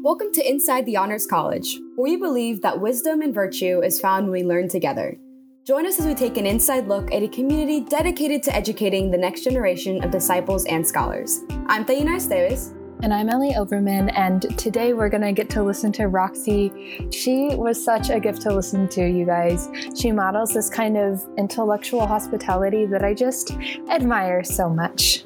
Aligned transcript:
Welcome 0.00 0.30
to 0.34 0.48
Inside 0.48 0.86
the 0.86 0.96
Honors 0.96 1.26
College, 1.26 1.80
where 1.96 2.12
we 2.12 2.16
believe 2.16 2.62
that 2.62 2.80
wisdom 2.80 3.20
and 3.20 3.34
virtue 3.34 3.82
is 3.82 3.98
found 3.98 4.26
when 4.26 4.32
we 4.32 4.48
learn 4.48 4.68
together. 4.68 5.18
Join 5.66 5.86
us 5.86 5.98
as 5.98 6.06
we 6.06 6.14
take 6.14 6.36
an 6.36 6.46
inside 6.46 6.86
look 6.86 7.12
at 7.12 7.24
a 7.24 7.28
community 7.28 7.80
dedicated 7.80 8.44
to 8.44 8.54
educating 8.54 9.10
the 9.10 9.18
next 9.18 9.42
generation 9.42 10.04
of 10.04 10.12
disciples 10.12 10.66
and 10.66 10.86
scholars. 10.86 11.40
I'm 11.66 11.84
Tayina 11.84 12.14
Esteves. 12.14 12.72
And 13.02 13.12
I'm 13.12 13.28
Ellie 13.28 13.56
Overman, 13.56 14.10
and 14.10 14.42
today 14.56 14.92
we're 14.92 15.08
going 15.08 15.22
to 15.22 15.32
get 15.32 15.50
to 15.50 15.64
listen 15.64 15.90
to 15.92 16.06
Roxy. 16.06 17.08
She 17.10 17.56
was 17.56 17.84
such 17.84 18.08
a 18.08 18.20
gift 18.20 18.42
to 18.42 18.54
listen 18.54 18.88
to, 18.90 19.04
you 19.04 19.26
guys. 19.26 19.68
She 19.96 20.12
models 20.12 20.54
this 20.54 20.70
kind 20.70 20.96
of 20.96 21.20
intellectual 21.36 22.06
hospitality 22.06 22.86
that 22.86 23.04
I 23.04 23.14
just 23.14 23.50
admire 23.90 24.44
so 24.44 24.70
much. 24.70 25.24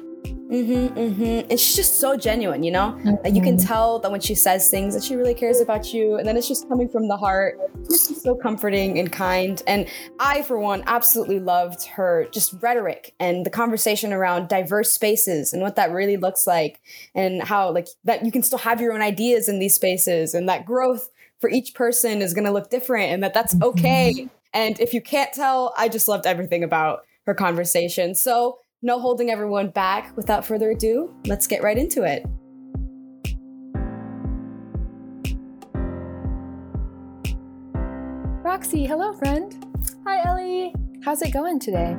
Mm-hmm, 0.53 0.99
mm-hmm. 0.99 1.49
And 1.49 1.59
she's 1.59 1.75
just 1.75 1.99
so 1.99 2.15
genuine, 2.15 2.61
you 2.61 2.71
know? 2.71 2.95
Mm-hmm. 3.03 3.35
you 3.35 3.41
can 3.41 3.57
mm-hmm. 3.57 3.67
tell 3.67 3.97
that 3.99 4.11
when 4.11 4.21
she 4.21 4.35
says 4.35 4.69
things 4.69 4.93
that 4.93 5.03
she 5.03 5.15
really 5.15 5.33
cares 5.33 5.59
about 5.59 5.93
you, 5.93 6.17
and 6.17 6.27
then 6.27 6.37
it's 6.37 6.47
just 6.47 6.69
coming 6.69 6.87
from 6.87 7.07
the 7.07 7.17
heart. 7.17 7.57
It's 7.85 8.07
just 8.07 8.21
so 8.21 8.35
comforting 8.35 8.99
and 8.99 9.11
kind. 9.11 9.61
And 9.65 9.87
I, 10.19 10.43
for 10.43 10.59
one, 10.59 10.83
absolutely 10.85 11.39
loved 11.39 11.85
her 11.85 12.27
just 12.31 12.53
rhetoric 12.61 13.15
and 13.19 13.45
the 13.45 13.49
conversation 13.49 14.13
around 14.13 14.47
diverse 14.47 14.91
spaces 14.91 15.53
and 15.53 15.63
what 15.63 15.75
that 15.75 15.91
really 15.91 16.17
looks 16.17 16.45
like, 16.45 16.81
and 17.15 17.41
how 17.41 17.71
like 17.71 17.87
that 18.03 18.23
you 18.23 18.31
can 18.31 18.43
still 18.43 18.59
have 18.59 18.79
your 18.79 18.93
own 18.93 19.01
ideas 19.01 19.49
in 19.49 19.57
these 19.57 19.73
spaces, 19.73 20.35
and 20.35 20.47
that 20.47 20.65
growth 20.65 21.09
for 21.39 21.49
each 21.49 21.73
person 21.73 22.21
is 22.21 22.35
going 22.35 22.45
to 22.45 22.51
look 22.51 22.69
different, 22.69 23.11
and 23.11 23.23
that 23.23 23.33
that's 23.33 23.59
okay. 23.59 24.13
Mm-hmm. 24.15 24.27
And 24.53 24.79
if 24.79 24.93
you 24.93 25.01
can't 25.01 25.33
tell, 25.33 25.73
I 25.77 25.89
just 25.89 26.07
loved 26.07 26.27
everything 26.27 26.63
about 26.63 27.05
her 27.25 27.33
conversation. 27.33 28.13
So 28.13 28.59
no 28.83 28.99
holding 28.99 29.31
everyone 29.31 29.69
back. 29.69 30.15
Without 30.15 30.45
further 30.45 30.71
ado, 30.71 31.15
let's 31.25 31.47
get 31.47 31.63
right 31.63 31.77
into 31.77 32.03
it. 32.03 32.25
Roxy, 38.43 38.85
hello, 38.85 39.13
friend. 39.13 39.65
Hi, 40.05 40.27
Ellie. 40.27 40.75
How's 41.03 41.21
it 41.21 41.31
going 41.31 41.59
today? 41.59 41.95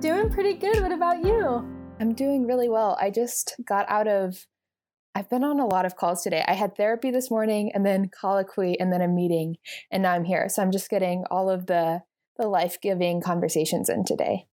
Doing 0.00 0.30
pretty 0.30 0.54
good. 0.54 0.80
What 0.80 0.90
about 0.90 1.22
you? 1.24 1.68
I'm 2.00 2.14
doing 2.14 2.46
really 2.46 2.68
well. 2.68 2.96
I 3.00 3.10
just 3.10 3.54
got 3.64 3.88
out 3.88 4.08
of, 4.08 4.46
I've 5.14 5.28
been 5.28 5.44
on 5.44 5.60
a 5.60 5.66
lot 5.66 5.84
of 5.84 5.96
calls 5.96 6.22
today. 6.22 6.42
I 6.48 6.54
had 6.54 6.74
therapy 6.74 7.10
this 7.10 7.30
morning 7.30 7.70
and 7.74 7.84
then 7.86 8.08
colloquy 8.08 8.80
and 8.80 8.90
then 8.90 9.02
a 9.02 9.06
meeting, 9.06 9.56
and 9.90 10.02
now 10.02 10.12
I'm 10.12 10.24
here. 10.24 10.48
So 10.48 10.62
I'm 10.62 10.72
just 10.72 10.90
getting 10.90 11.24
all 11.30 11.50
of 11.50 11.66
the, 11.66 12.00
the 12.38 12.48
life 12.48 12.78
giving 12.80 13.20
conversations 13.20 13.88
in 13.88 14.04
today. 14.04 14.46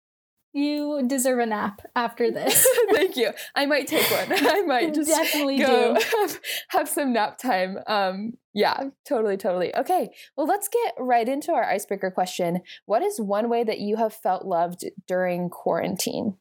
You 0.58 1.04
deserve 1.06 1.38
a 1.38 1.46
nap 1.46 1.84
after 1.96 2.32
this. 2.38 2.68
Thank 2.92 3.16
you. 3.16 3.30
I 3.56 3.68
might 3.68 3.86
take 3.86 4.10
one. 4.10 4.28
I 4.32 4.64
might 4.64 4.92
just 4.96 5.08
definitely 5.08 5.60
go 5.60 5.94
do. 5.94 6.02
Have, 6.18 6.40
have 6.70 6.90
some 6.90 7.14
nap 7.14 7.38
time. 7.38 7.78
Um, 7.86 8.34
yeah, 8.56 8.86
totally, 9.08 9.38
totally. 9.38 9.76
Okay, 9.76 10.10
well, 10.36 10.48
let's 10.48 10.68
get 10.68 10.96
right 10.98 11.30
into 11.30 11.52
our 11.52 11.64
icebreaker 11.64 12.10
question. 12.10 12.62
What 12.88 13.04
is 13.04 13.22
one 13.22 13.50
way 13.50 13.64
that 13.66 13.80
you 13.80 13.98
have 13.98 14.16
felt 14.16 14.46
loved 14.46 14.84
during 15.08 15.50
quarantine? 15.52 16.38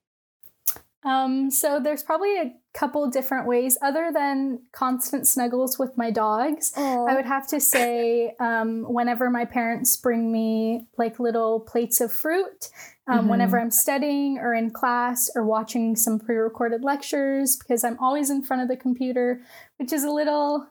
Um, 1.06 1.52
so 1.52 1.78
there's 1.78 2.02
probably 2.02 2.36
a 2.36 2.52
couple 2.74 3.08
different 3.08 3.46
ways 3.46 3.78
other 3.80 4.10
than 4.12 4.62
constant 4.72 5.28
snuggles 5.28 5.78
with 5.78 5.96
my 5.96 6.10
dogs. 6.10 6.72
Aww. 6.76 7.08
I 7.08 7.14
would 7.14 7.24
have 7.24 7.46
to 7.48 7.60
say 7.60 8.34
um, 8.40 8.82
whenever 8.82 9.30
my 9.30 9.44
parents 9.44 9.96
bring 9.96 10.32
me 10.32 10.88
like 10.98 11.20
little 11.20 11.60
plates 11.60 12.00
of 12.00 12.12
fruit, 12.12 12.70
um, 13.06 13.20
mm-hmm. 13.20 13.28
whenever 13.28 13.58
I'm 13.58 13.70
studying 13.70 14.38
or 14.38 14.52
in 14.52 14.70
class 14.72 15.30
or 15.36 15.44
watching 15.44 15.94
some 15.94 16.18
pre-recorded 16.18 16.82
lectures, 16.82 17.56
because 17.56 17.84
I'm 17.84 17.98
always 18.00 18.28
in 18.28 18.42
front 18.42 18.62
of 18.62 18.68
the 18.68 18.76
computer, 18.76 19.40
which 19.78 19.92
is 19.92 20.02
a 20.02 20.10
little 20.10 20.68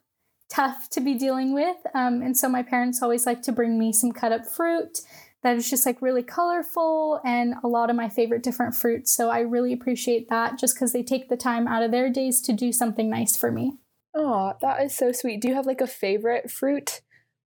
tough 0.49 0.89
to 0.91 0.99
be 0.99 1.15
dealing 1.15 1.53
with. 1.53 1.77
Um, 1.93 2.21
and 2.21 2.37
so 2.37 2.49
my 2.49 2.61
parents 2.61 3.01
always 3.01 3.25
like 3.25 3.41
to 3.43 3.53
bring 3.53 3.79
me 3.79 3.93
some 3.93 4.11
cut 4.11 4.33
up 4.33 4.45
fruit 4.45 4.99
that 5.45 5.57
is 5.57 5.69
just 5.69 5.85
like 5.85 6.01
really 6.01 6.23
colorful 6.23 7.21
and 7.23 7.53
a 7.63 7.67
lot 7.67 7.91
of 7.91 7.95
my 7.95 8.09
favorite 8.09 8.41
different 8.41 8.73
fruits. 8.73 9.11
So 9.11 9.29
I 9.29 9.41
really 9.41 9.73
appreciate 9.73 10.27
that 10.29 10.57
just 10.57 10.73
because 10.73 10.91
they 10.91 11.03
take 11.03 11.29
the 11.29 11.37
time 11.37 11.67
out 11.67 11.83
of 11.83 11.91
their 11.91 12.09
days 12.09 12.41
to 12.41 12.51
do 12.51 12.71
something 12.71 13.11
nice 13.11 13.37
for 13.37 13.51
me. 13.51 13.73
Oh, 14.15 14.53
that 14.61 14.81
is 14.81 14.97
so 14.97 15.11
sweet. 15.11 15.41
Do 15.41 15.47
you 15.47 15.53
have 15.53 15.67
like 15.67 15.81
a 15.81 15.87
favorite 15.87 16.49
fruit 16.49 17.01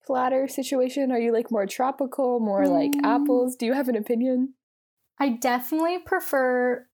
platter 0.08 0.48
situation? 0.48 1.12
Are 1.12 1.20
you 1.20 1.34
like 1.34 1.52
more 1.52 1.66
tropical, 1.66 2.40
more 2.40 2.64
mm. 2.64 2.70
like 2.70 2.94
apples? 3.04 3.58
Do 3.58 3.66
you 3.66 3.74
have 3.74 3.90
an 3.90 3.98
opinion? 3.98 4.54
I 5.20 5.32
definitely 5.32 6.00
prefer 6.00 6.88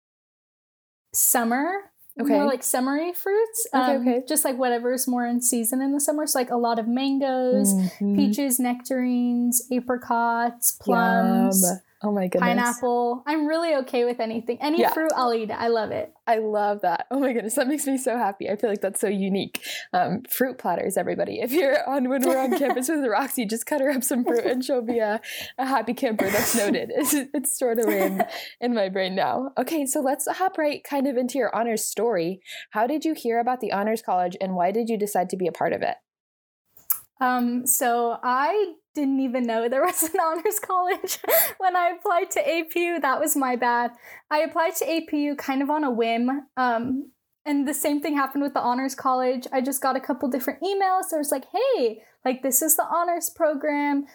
summer 1.14 1.92
okay. 2.20 2.34
more 2.34 2.46
like 2.46 2.64
summery 2.64 3.14
fruits. 3.14 3.68
Okay, 3.74 3.96
um, 3.96 4.02
okay. 4.08 4.24
Just 4.28 4.46
like 4.46 4.58
whatever's 4.58 5.08
more 5.08 5.26
in 5.26 5.42
season 5.42 5.82
in 5.82 5.92
the 5.92 6.00
summer. 6.00 6.26
So 6.28 6.40
like 6.40 6.50
a 6.50 6.58
lot 6.58 6.80
of 6.80 6.88
mangoes, 6.88 7.74
mm-hmm. 7.74 8.16
peaches, 8.16 8.60
nectarines, 8.60 9.62
apricots, 9.72 10.74
plums. 10.74 11.64
Yum. 11.64 11.80
Oh 12.06 12.12
my 12.12 12.28
goodness. 12.28 12.50
Pineapple. 12.50 13.24
I'm 13.26 13.48
really 13.48 13.74
okay 13.78 14.06
with 14.06 14.20
anything. 14.20 14.60
Any 14.62 14.82
yeah. 14.82 14.94
fruit, 14.94 15.12
I'll 15.16 15.34
eat 15.34 15.50
it. 15.50 15.58
I 15.58 15.70
love 15.70 15.90
it. 15.90 16.14
I 16.28 16.38
love 16.38 16.82
that. 16.82 17.08
Oh 17.10 17.20
my 17.20 17.34
goodness. 17.34 17.56
That 17.56 17.68
makes 17.68 17.88
me 17.88 17.98
so 17.98 18.16
happy. 18.16 18.48
I 18.48 18.56
feel 18.58 18.70
like 18.70 18.82
that's 18.82 19.02
so 19.02 19.08
unique. 19.08 19.60
Um, 19.92 20.22
fruit 20.30 20.60
platters, 20.60 20.98
everybody. 20.98 21.40
If 21.40 21.52
you're 21.52 21.88
on 21.90 22.08
when 22.08 22.22
we're 22.22 22.38
on 22.38 22.58
campus 22.60 22.90
with 22.90 23.04
Roxy, 23.06 23.48
just 23.48 23.66
cut 23.66 23.82
her 23.82 23.90
up 23.90 24.04
some 24.04 24.24
fruit 24.24 24.46
and 24.46 24.64
she'll 24.64 24.84
be 24.84 25.00
a, 25.00 25.20
a 25.58 25.66
happy 25.66 25.96
camper. 25.96 26.30
That's 26.30 26.56
noted. 26.56 26.92
It's, 26.94 27.16
it's 27.34 27.56
stored 27.56 27.84
away 27.84 28.04
in, 28.06 28.24
in 28.62 28.76
my 28.76 28.90
brain 28.90 29.16
now. 29.16 29.50
Okay, 29.58 29.88
so 29.88 30.00
let's 30.00 30.28
hop 30.30 30.60
right 30.60 30.84
kind 30.84 31.08
of 31.08 31.18
into 31.18 31.40
your 31.40 31.56
honors 31.56 31.84
story. 31.84 32.40
How 32.70 32.86
did 32.86 33.04
you 33.04 33.16
hear 33.16 33.40
about 33.40 33.62
the 33.62 33.72
Honors 33.72 34.04
College 34.04 34.38
and 34.40 34.56
why 34.56 34.72
did 34.72 34.90
you 34.90 34.98
decide 34.98 35.30
to 35.32 35.38
be 35.38 35.48
a 35.48 35.52
part 35.52 35.74
of 35.74 35.82
it? 35.82 35.96
Um, 37.22 37.66
so 37.66 38.20
I 38.22 38.74
didn't 38.94 39.20
even 39.20 39.44
know 39.44 39.68
there 39.68 39.86
was 39.86 40.04
an 40.04 40.20
honors 40.24 40.60
college 40.60 41.20
when 41.58 41.76
I 41.76 41.90
applied 41.90 42.32
to 42.32 42.44
APU. 42.44 43.02
That 43.02 43.20
was 43.20 43.36
my 43.36 43.56
bad. 43.56 43.92
I 44.30 44.40
applied 44.40 44.76
to 44.76 44.86
APU 44.86 45.38
kind 45.38 45.62
of 45.62 45.70
on 45.70 45.84
a 45.84 45.92
whim. 45.92 46.48
Um, 46.58 47.12
and 47.46 47.68
the 47.68 47.74
same 47.74 48.02
thing 48.02 48.16
happened 48.16 48.44
with 48.44 48.54
the 48.54 48.60
honors 48.60 48.96
college. 48.96 49.46
I 49.54 49.62
just 49.62 49.82
got 49.82 49.96
a 49.96 50.00
couple 50.00 50.30
different 50.30 50.62
emails. 50.62 51.10
There 51.12 51.20
was 51.20 51.32
like, 51.32 51.46
hey, 51.54 52.02
like 52.24 52.42
this 52.42 52.62
is 52.62 52.76
the 52.76 52.86
honors 52.86 53.30
program 53.30 54.06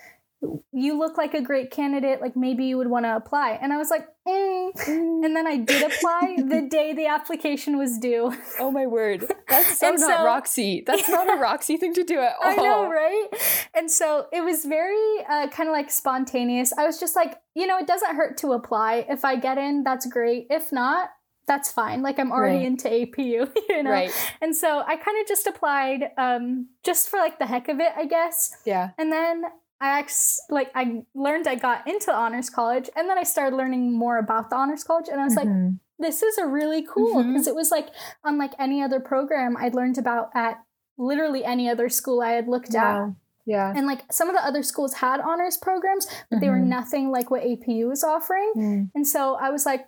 you 0.72 0.98
look 0.98 1.18
like 1.18 1.34
a 1.34 1.42
great 1.42 1.70
candidate 1.70 2.20
like 2.20 2.36
maybe 2.36 2.64
you 2.64 2.78
would 2.78 2.88
want 2.88 3.04
to 3.04 3.14
apply 3.14 3.58
and 3.60 3.72
i 3.72 3.76
was 3.76 3.90
like 3.90 4.08
mm. 4.26 4.72
mm. 4.74 5.24
and 5.24 5.36
then 5.36 5.46
i 5.46 5.56
did 5.56 5.82
apply 5.82 6.36
the 6.48 6.66
day 6.70 6.94
the 6.94 7.06
application 7.06 7.76
was 7.76 7.98
due 7.98 8.32
oh 8.58 8.70
my 8.70 8.86
word 8.86 9.30
that's 9.48 9.78
so 9.80 9.90
not 9.90 10.00
so, 10.00 10.24
roxy 10.24 10.82
that's 10.86 11.08
not 11.08 11.28
a 11.30 11.38
roxy 11.38 11.76
thing 11.76 11.92
to 11.92 12.02
do 12.04 12.18
at 12.18 12.34
all 12.42 12.50
i 12.50 12.56
know 12.56 12.88
right 12.88 13.28
and 13.74 13.90
so 13.90 14.26
it 14.32 14.42
was 14.42 14.64
very 14.64 15.18
uh, 15.28 15.48
kind 15.48 15.68
of 15.68 15.72
like 15.72 15.90
spontaneous 15.90 16.72
i 16.78 16.86
was 16.86 16.98
just 16.98 17.14
like 17.14 17.38
you 17.54 17.66
know 17.66 17.76
it 17.76 17.86
doesn't 17.86 18.16
hurt 18.16 18.36
to 18.38 18.52
apply 18.52 19.04
if 19.08 19.24
i 19.24 19.36
get 19.36 19.58
in 19.58 19.82
that's 19.82 20.06
great 20.06 20.46
if 20.50 20.72
not 20.72 21.10
that's 21.46 21.72
fine. 21.72 22.00
Like 22.00 22.20
I'm 22.20 22.30
already 22.30 22.58
right. 22.58 22.66
into 22.66 22.88
APU, 22.88 23.50
you 23.68 23.82
know? 23.82 23.90
Right. 23.90 24.12
And 24.40 24.54
so 24.54 24.84
I 24.86 24.94
kind 24.94 25.20
of 25.20 25.26
just 25.26 25.48
applied 25.48 26.10
um, 26.16 26.68
just 26.84 27.08
for 27.08 27.18
like 27.18 27.40
the 27.40 27.46
heck 27.46 27.68
of 27.68 27.80
it, 27.80 27.90
I 27.96 28.06
guess. 28.06 28.56
Yeah. 28.64 28.90
And 28.96 29.10
then 29.10 29.42
I 29.80 29.98
actually 29.98 30.36
like 30.50 30.70
I 30.74 31.02
learned 31.14 31.48
I 31.48 31.54
got 31.54 31.88
into 31.88 32.12
honors 32.12 32.50
college 32.50 32.90
and 32.94 33.08
then 33.08 33.18
I 33.18 33.22
started 33.22 33.56
learning 33.56 33.92
more 33.92 34.18
about 34.18 34.50
the 34.50 34.56
honors 34.56 34.84
college 34.84 35.06
and 35.10 35.20
I 35.20 35.24
was 35.24 35.36
mm-hmm. 35.36 35.66
like 35.66 35.74
this 35.98 36.22
is 36.22 36.38
a 36.38 36.46
really 36.46 36.82
cool 36.82 37.22
because 37.22 37.42
mm-hmm. 37.42 37.48
it 37.48 37.54
was 37.54 37.70
like 37.70 37.88
unlike 38.24 38.52
any 38.58 38.82
other 38.82 39.00
program 39.00 39.56
I'd 39.56 39.74
learned 39.74 39.98
about 39.98 40.30
at 40.34 40.62
literally 40.98 41.44
any 41.44 41.68
other 41.68 41.88
school 41.88 42.20
I 42.20 42.32
had 42.32 42.46
looked 42.46 42.72
wow. 42.72 43.08
at. 43.08 43.14
Yeah. 43.46 43.72
And 43.74 43.86
like 43.86 44.12
some 44.12 44.28
of 44.28 44.36
the 44.36 44.44
other 44.44 44.62
schools 44.62 44.94
had 44.94 45.18
honors 45.20 45.56
programs, 45.56 46.06
but 46.06 46.36
mm-hmm. 46.36 46.40
they 46.40 46.48
were 46.50 46.56
mm-hmm. 46.56 46.68
nothing 46.68 47.10
like 47.10 47.30
what 47.30 47.42
APU 47.42 47.88
was 47.88 48.04
offering. 48.04 48.52
Mm. 48.56 48.90
And 48.94 49.08
so 49.08 49.34
I 49.34 49.50
was 49.50 49.66
like, 49.66 49.86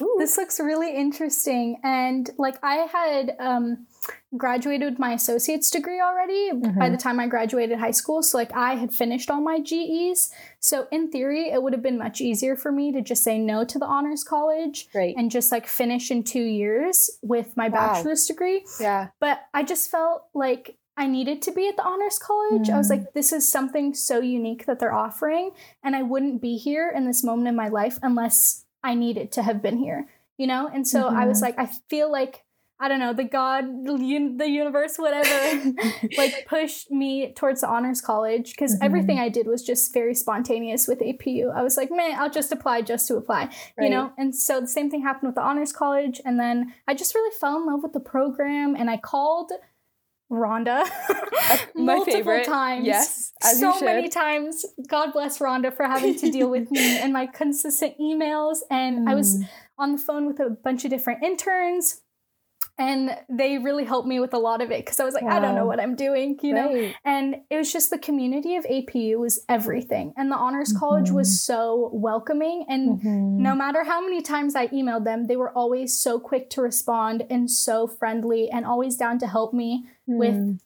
Ooh. 0.00 0.16
this 0.18 0.36
looks 0.36 0.60
really 0.60 0.94
interesting. 0.94 1.80
And 1.82 2.30
like 2.38 2.58
I 2.62 2.88
had 2.92 3.36
um, 3.40 3.86
graduated 4.36 4.90
with 4.90 4.98
my 4.98 5.12
associate's 5.12 5.70
degree 5.70 6.00
already 6.00 6.50
mm-hmm. 6.52 6.78
by 6.78 6.90
the 6.90 6.96
time 6.96 7.18
I 7.18 7.26
graduated 7.26 7.78
high 7.78 7.92
school. 7.92 8.22
So 8.22 8.38
like 8.38 8.52
I 8.54 8.74
had 8.74 8.92
finished 8.92 9.30
all 9.30 9.40
my 9.40 9.60
GEs. 9.60 10.30
So 10.60 10.86
in 10.92 11.10
theory, 11.10 11.50
it 11.50 11.62
would 11.62 11.72
have 11.72 11.82
been 11.82 11.98
much 11.98 12.20
easier 12.20 12.56
for 12.56 12.70
me 12.70 12.92
to 12.92 13.00
just 13.00 13.24
say 13.24 13.38
no 13.38 13.64
to 13.64 13.78
the 13.78 13.86
honors 13.86 14.24
college 14.24 14.88
right. 14.94 15.14
and 15.16 15.30
just 15.30 15.50
like 15.50 15.66
finish 15.66 16.10
in 16.10 16.22
two 16.22 16.44
years 16.44 17.10
with 17.22 17.56
my 17.56 17.68
wow. 17.68 17.94
bachelor's 17.94 18.26
degree. 18.26 18.64
Yeah. 18.80 19.08
But 19.20 19.40
I 19.54 19.62
just 19.62 19.90
felt 19.90 20.24
like 20.34 20.76
I 20.96 21.06
needed 21.06 21.42
to 21.42 21.52
be 21.52 21.68
at 21.68 21.76
the 21.76 21.84
honors 21.84 22.18
college. 22.18 22.68
Mm. 22.68 22.74
I 22.74 22.78
was 22.78 22.88
mm. 22.88 22.98
like, 22.98 23.12
this 23.14 23.32
is 23.32 23.50
something 23.50 23.94
so 23.94 24.20
unique 24.20 24.66
that 24.66 24.80
they're 24.80 24.92
offering. 24.92 25.52
And 25.82 25.94
I 25.94 26.02
wouldn't 26.02 26.42
be 26.42 26.56
here 26.56 26.92
in 26.94 27.06
this 27.06 27.22
moment 27.22 27.48
in 27.48 27.54
my 27.54 27.68
life 27.68 27.98
unless 28.02 28.64
I 28.82 28.94
needed 28.94 29.32
to 29.32 29.42
have 29.42 29.62
been 29.62 29.78
here, 29.78 30.06
you 30.36 30.46
know? 30.46 30.68
And 30.72 30.86
so 30.86 31.04
mm-hmm. 31.04 31.16
I 31.16 31.26
was 31.26 31.42
mm-hmm. 31.42 31.58
like, 31.58 31.58
I 31.58 31.72
feel 31.88 32.10
like, 32.10 32.44
I 32.80 32.86
don't 32.86 33.00
know, 33.00 33.12
the 33.12 33.24
God, 33.24 33.64
the 33.86 34.46
universe, 34.48 34.98
whatever, 34.98 35.74
like 36.16 36.46
pushed 36.46 36.92
me 36.92 37.32
towards 37.32 37.62
the 37.62 37.68
honors 37.68 38.00
college 38.00 38.52
because 38.52 38.74
mm-hmm. 38.74 38.84
everything 38.84 39.18
I 39.18 39.28
did 39.28 39.48
was 39.48 39.64
just 39.64 39.92
very 39.92 40.14
spontaneous 40.14 40.86
with 40.86 41.00
APU. 41.00 41.52
I 41.52 41.62
was 41.62 41.76
like, 41.76 41.90
man, 41.90 42.16
I'll 42.20 42.30
just 42.30 42.52
apply 42.52 42.82
just 42.82 43.08
to 43.08 43.16
apply, 43.16 43.50
right. 43.76 43.84
you 43.84 43.90
know? 43.90 44.12
And 44.16 44.34
so 44.34 44.60
the 44.60 44.68
same 44.68 44.90
thing 44.90 45.02
happened 45.02 45.28
with 45.28 45.34
the 45.34 45.42
honors 45.42 45.72
college. 45.72 46.20
And 46.24 46.38
then 46.38 46.72
I 46.86 46.94
just 46.94 47.14
really 47.16 47.34
fell 47.40 47.56
in 47.56 47.66
love 47.66 47.82
with 47.82 47.94
the 47.94 48.00
program 48.00 48.76
and 48.76 48.88
I 48.88 48.96
called 48.96 49.50
Rhonda 50.30 50.84
My 51.74 51.94
multiple 51.94 52.12
favorite. 52.12 52.46
times. 52.46 52.86
Yes, 52.86 53.32
so 53.42 53.80
many 53.80 54.08
times. 54.08 54.64
God 54.88 55.12
bless 55.12 55.38
Rhonda 55.38 55.74
for 55.74 55.84
having 55.86 56.16
to 56.18 56.30
deal 56.30 56.50
with 56.50 56.70
me 56.70 56.98
and 57.02 57.12
my 57.12 57.26
consistent 57.26 57.94
emails. 57.98 58.58
And 58.70 59.08
I 59.08 59.14
was 59.14 59.38
Mm. 59.38 59.48
on 59.78 59.92
the 59.92 59.98
phone 59.98 60.26
with 60.26 60.40
a 60.40 60.50
bunch 60.50 60.84
of 60.84 60.90
different 60.90 61.22
interns, 61.22 62.02
and 62.78 63.16
they 63.28 63.58
really 63.58 63.84
helped 63.84 64.06
me 64.06 64.20
with 64.20 64.32
a 64.32 64.38
lot 64.38 64.60
of 64.62 64.70
it 64.70 64.84
because 64.84 65.00
I 65.00 65.04
was 65.04 65.14
like, 65.14 65.24
I 65.24 65.40
don't 65.40 65.54
know 65.54 65.66
what 65.66 65.80
I'm 65.80 65.96
doing, 65.96 66.38
you 66.42 66.54
know. 66.54 66.92
And 67.04 67.36
it 67.50 67.56
was 67.56 67.72
just 67.72 67.90
the 67.90 67.98
community 67.98 68.56
of 68.56 68.64
APU 68.66 69.18
was 69.18 69.44
everything, 69.48 70.14
and 70.16 70.30
the 70.30 70.36
Honors 70.36 70.72
College 70.72 71.10
was 71.10 71.40
so 71.40 71.90
welcoming 71.92 72.64
and. 72.68 73.00
Mhm. 73.00 73.28
No 73.48 73.54
matter 73.54 73.84
how 73.84 74.00
many 74.00 74.20
times 74.20 74.54
I 74.56 74.66
emailed 74.68 75.04
them, 75.04 75.26
they 75.26 75.36
were 75.36 75.50
always 75.52 75.96
so 75.96 76.18
quick 76.20 76.50
to 76.50 76.62
respond 76.62 77.24
and 77.30 77.50
so 77.50 77.86
friendly 77.86 78.50
and 78.50 78.66
always 78.66 78.96
down 78.96 79.18
to 79.20 79.26
help 79.26 79.52
me 79.54 79.86
with 80.06 80.34
Mm. 80.34 80.58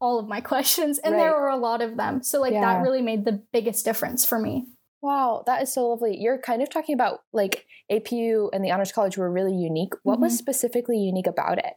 all 0.00 0.18
of 0.18 0.28
my 0.28 0.40
questions. 0.52 0.98
And 0.98 1.14
there 1.14 1.32
were 1.32 1.48
a 1.48 1.56
lot 1.56 1.80
of 1.82 1.96
them. 1.96 2.22
So, 2.22 2.40
like, 2.40 2.52
Yeah. 2.52 2.60
that 2.60 2.82
really 2.82 3.02
made 3.02 3.24
the 3.24 3.42
biggest 3.52 3.84
difference 3.84 4.24
for 4.24 4.38
me. 4.38 4.66
Wow, 5.00 5.42
that 5.46 5.62
is 5.62 5.72
so 5.72 5.88
lovely. 5.88 6.16
You're 6.20 6.38
kind 6.38 6.62
of 6.62 6.70
talking 6.70 6.94
about 6.94 7.22
like 7.32 7.66
APU 8.00 8.48
and 8.52 8.64
the 8.64 8.70
Honors 8.70 8.92
College 8.92 9.16
were 9.18 9.30
really 9.30 9.54
unique. 9.54 9.94
What 10.02 10.20
was 10.20 10.34
Mhm. 10.34 10.38
specifically 10.38 10.98
unique 10.98 11.26
about 11.26 11.58
it? 11.58 11.74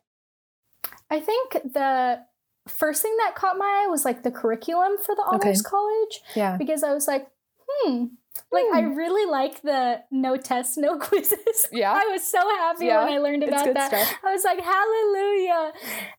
I 1.10 1.20
think 1.20 1.54
the 1.74 2.22
first 2.68 3.02
thing 3.02 3.16
that 3.18 3.36
caught 3.36 3.58
my 3.58 3.84
eye 3.86 3.88
was 3.90 4.06
like 4.06 4.24
the 4.24 4.32
curriculum 4.32 4.98
for 4.98 5.14
the 5.16 5.22
Okay. 5.36 5.50
Honors 5.50 5.62
College 5.62 6.22
Yeah. 6.36 6.58
because 6.58 6.84
I 6.84 6.94
was 6.94 7.08
like, 7.08 7.28
hmm. 7.68 8.06
Like 8.52 8.66
I 8.74 8.82
Hmm. 8.82 8.96
really 8.96 9.30
like 9.32 9.62
the 9.62 10.04
no 10.12 10.36
tests, 10.36 10.76
no 10.78 10.98
quizzes. 11.00 11.68
Yeah. 11.72 11.94
I 11.94 12.06
was 12.12 12.22
so 12.22 12.40
happy 12.58 12.88
Yeah, 12.88 13.06
when 13.06 13.14
I 13.14 13.18
learned 13.20 13.44
about 13.44 13.74
that. 13.74 13.88
stuff. 13.94 14.20
I 14.26 14.34
was 14.34 14.44
like, 14.44 14.60
hallelujah. 14.60 15.72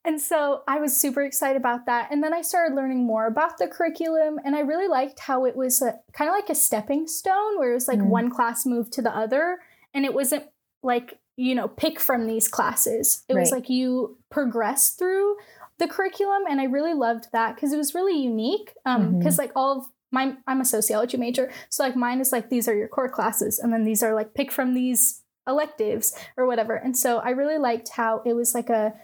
And 0.04 0.18
so 0.20 0.62
I 0.66 0.78
was 0.80 0.96
super 0.96 1.22
excited 1.22 1.58
about 1.58 1.84
that. 1.86 2.10
And 2.10 2.22
then 2.22 2.32
I 2.32 2.40
started 2.40 2.74
learning 2.74 3.04
more 3.04 3.26
about 3.26 3.58
the 3.58 3.68
curriculum. 3.68 4.40
And 4.46 4.56
I 4.56 4.60
really 4.60 4.88
liked 4.88 5.20
how 5.20 5.44
it 5.44 5.56
was 5.56 5.82
a, 5.82 6.00
kind 6.14 6.30
of 6.30 6.34
like 6.34 6.48
a 6.48 6.54
stepping 6.54 7.06
stone 7.06 7.58
where 7.58 7.70
it 7.72 7.74
was 7.74 7.86
like 7.88 7.98
Mm. 7.98 8.06
one 8.08 8.30
class 8.30 8.64
moved 8.64 8.92
to 8.94 9.02
the 9.02 9.14
other. 9.14 9.58
And 9.96 10.04
it 10.04 10.14
wasn't 10.14 10.44
like, 10.82 11.18
you 11.36 11.54
know, 11.54 11.66
pick 11.66 11.98
from 11.98 12.26
these 12.26 12.46
classes. 12.46 13.24
It 13.28 13.34
was 13.34 13.50
like 13.50 13.68
you 13.68 14.18
progress 14.30 14.90
through 14.90 15.36
the 15.78 15.88
curriculum. 15.88 16.44
And 16.48 16.60
I 16.60 16.64
really 16.64 16.94
loved 16.94 17.26
that 17.32 17.54
because 17.54 17.72
it 17.72 17.78
was 17.78 17.94
really 17.94 18.16
unique. 18.16 18.74
Um, 18.84 19.18
Because 19.18 19.38
like 19.38 19.52
all 19.56 19.78
of 19.78 19.86
my, 20.12 20.36
I'm 20.46 20.60
a 20.60 20.64
sociology 20.64 21.16
major. 21.16 21.50
So 21.70 21.82
like 21.82 21.96
mine 21.96 22.20
is 22.20 22.30
like, 22.30 22.50
these 22.50 22.68
are 22.68 22.76
your 22.76 22.88
core 22.88 23.08
classes. 23.08 23.58
And 23.58 23.72
then 23.72 23.84
these 23.84 24.02
are 24.02 24.14
like 24.14 24.34
pick 24.34 24.52
from 24.52 24.74
these 24.74 25.22
electives 25.48 26.16
or 26.36 26.46
whatever. 26.46 26.76
And 26.76 26.96
so 26.96 27.18
I 27.18 27.30
really 27.30 27.58
liked 27.58 27.90
how 27.90 28.22
it 28.24 28.34
was 28.34 28.54
like 28.54 28.70
a 28.70 28.94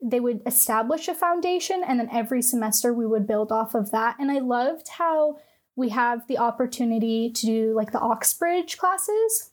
they 0.00 0.20
would 0.20 0.40
establish 0.46 1.08
a 1.08 1.14
foundation 1.14 1.82
and 1.86 1.98
then 1.98 2.08
every 2.12 2.40
semester 2.40 2.94
we 2.94 3.04
would 3.04 3.26
build 3.26 3.50
off 3.50 3.74
of 3.74 3.90
that. 3.90 4.16
And 4.18 4.30
I 4.30 4.38
loved 4.38 4.88
how 4.88 5.38
we 5.74 5.88
have 5.90 6.26
the 6.28 6.38
opportunity 6.38 7.30
to 7.32 7.46
do 7.46 7.74
like 7.74 7.92
the 7.92 8.00
Oxbridge 8.00 8.78
classes 8.78 9.50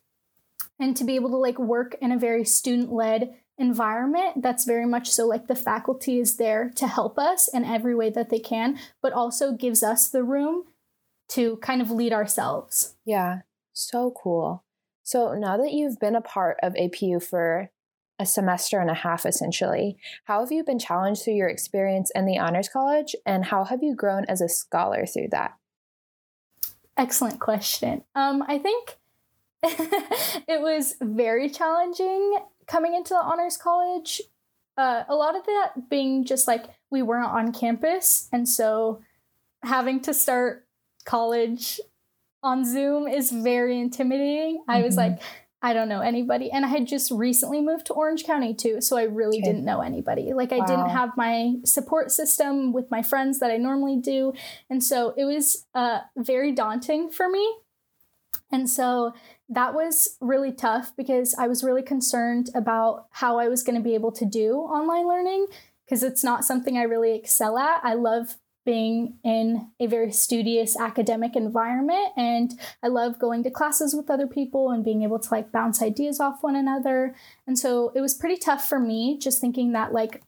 and 0.79 0.95
to 0.97 1.03
be 1.03 1.15
able 1.15 1.29
to 1.29 1.37
like 1.37 1.59
work 1.59 1.95
in 2.01 2.11
a 2.11 2.19
very 2.19 2.43
student-led 2.43 3.35
environment 3.57 4.41
that's 4.41 4.65
very 4.65 4.85
much 4.85 5.09
so 5.11 5.25
like 5.25 5.47
the 5.47 5.55
faculty 5.55 6.19
is 6.19 6.35
there 6.35 6.71
to 6.75 6.87
help 6.87 7.17
us 7.17 7.47
in 7.47 7.63
every 7.63 7.95
way 7.95 8.09
that 8.09 8.29
they 8.29 8.39
can, 8.39 8.77
but 9.01 9.13
also 9.13 9.53
gives 9.53 9.81
us 9.81 10.09
the 10.09 10.23
room 10.23 10.63
to 11.29 11.57
kind 11.57 11.81
of 11.81 11.89
lead 11.89 12.13
ourselves. 12.13 12.95
Yeah. 13.05 13.39
So 13.73 14.11
cool. 14.11 14.63
So 15.03 15.35
now 15.35 15.57
that 15.57 15.71
you've 15.71 15.99
been 15.99 16.15
a 16.15 16.21
part 16.21 16.57
of 16.61 16.73
APU 16.73 17.23
for 17.23 17.69
a 18.17 18.25
semester 18.25 18.79
and 18.79 18.89
a 18.89 18.95
half 18.95 19.25
essentially, 19.25 19.97
how 20.25 20.39
have 20.41 20.51
you 20.51 20.63
been 20.63 20.79
challenged 20.79 21.23
through 21.23 21.35
your 21.35 21.49
experience 21.49 22.11
in 22.15 22.25
the 22.25 22.39
Honors 22.39 22.69
College 22.69 23.15
and 23.25 23.45
how 23.45 23.63
have 23.65 23.83
you 23.83 23.95
grown 23.95 24.25
as 24.25 24.41
a 24.41 24.49
scholar 24.49 25.05
through 25.05 25.29
that? 25.31 25.53
Excellent 26.97 27.39
question. 27.39 28.03
Um, 28.15 28.43
I 28.47 28.57
think 28.57 28.97
it 30.47 30.61
was 30.61 30.95
very 31.01 31.49
challenging 31.49 32.37
coming 32.67 32.93
into 32.95 33.13
the 33.13 33.19
honors 33.21 33.57
college. 33.57 34.21
Uh, 34.77 35.03
a 35.07 35.15
lot 35.15 35.35
of 35.35 35.45
that 35.45 35.89
being 35.89 36.25
just 36.25 36.47
like 36.47 36.65
we 36.91 37.01
weren't 37.01 37.31
on 37.31 37.51
campus, 37.53 38.27
and 38.31 38.47
so 38.47 39.01
having 39.63 39.99
to 40.01 40.13
start 40.13 40.67
college 41.05 41.79
on 42.43 42.63
Zoom 42.65 43.07
is 43.07 43.31
very 43.31 43.79
intimidating. 43.79 44.63
I 44.67 44.81
was 44.83 44.95
Mhm. 44.95 44.97
like, 44.97 45.21
I 45.61 45.73
don't 45.73 45.89
know 45.89 46.01
anybody, 46.01 46.51
and 46.51 46.63
I 46.65 46.67
had 46.67 46.85
just 46.85 47.09
recently 47.09 47.61
moved 47.61 47.87
to 47.87 47.93
Orange 47.93 48.23
County 48.25 48.53
too, 48.53 48.81
so 48.81 48.97
I 48.97 49.03
really 49.03 49.37
Okay. 49.39 49.45
didn't 49.45 49.65
know 49.65 49.81
anybody. 49.81 50.33
Like 50.33 50.51
I 50.51 50.59
Wow. 50.59 50.65
didn't 50.65 50.89
have 50.89 51.17
my 51.17 51.55
support 51.63 52.11
system 52.11 52.71
with 52.73 52.91
my 52.91 53.01
friends 53.01 53.39
that 53.39 53.49
I 53.49 53.57
normally 53.57 53.95
do, 53.97 54.33
and 54.69 54.83
so 54.83 55.13
it 55.17 55.25
was 55.25 55.65
uh, 55.73 56.01
very 56.17 56.51
daunting 56.51 57.09
for 57.09 57.29
me. 57.29 57.55
And 58.51 58.69
so 58.69 59.13
that 59.49 59.73
was 59.73 60.17
really 60.21 60.51
tough 60.51 60.91
because 60.97 61.35
I 61.37 61.47
was 61.47 61.63
really 61.63 61.83
concerned 61.83 62.49
about 62.55 63.05
how 63.11 63.37
I 63.37 63.47
was 63.47 63.63
going 63.63 63.75
to 63.77 63.83
be 63.83 63.93
able 63.95 64.11
to 64.13 64.25
do 64.25 64.55
online 64.57 65.07
learning 65.07 65.47
because 65.85 66.01
it's 66.03 66.23
not 66.23 66.43
something 66.45 66.77
I 66.77 66.83
really 66.83 67.15
excel 67.15 67.57
at. 67.57 67.81
I 67.83 67.93
love 67.93 68.35
being 68.65 69.19
in 69.23 69.69
a 69.79 69.85
very 69.85 70.11
studious 70.11 70.75
academic 70.75 71.35
environment 71.35 72.07
and 72.17 72.59
I 72.81 72.87
love 72.87 73.19
going 73.19 73.43
to 73.43 73.51
classes 73.51 73.93
with 73.93 74.09
other 74.09 74.25
people 74.25 74.71
and 74.71 74.83
being 74.83 75.03
able 75.03 75.19
to 75.19 75.29
like 75.31 75.51
bounce 75.51 75.83
ideas 75.83 76.19
off 76.19 76.41
one 76.41 76.55
another. 76.55 77.15
And 77.45 77.59
so 77.59 77.91
it 77.93 78.01
was 78.01 78.15
pretty 78.15 78.37
tough 78.37 78.67
for 78.67 78.79
me 78.79 79.19
just 79.19 79.39
thinking 79.39 79.73
that 79.73 79.93
like 79.93 80.23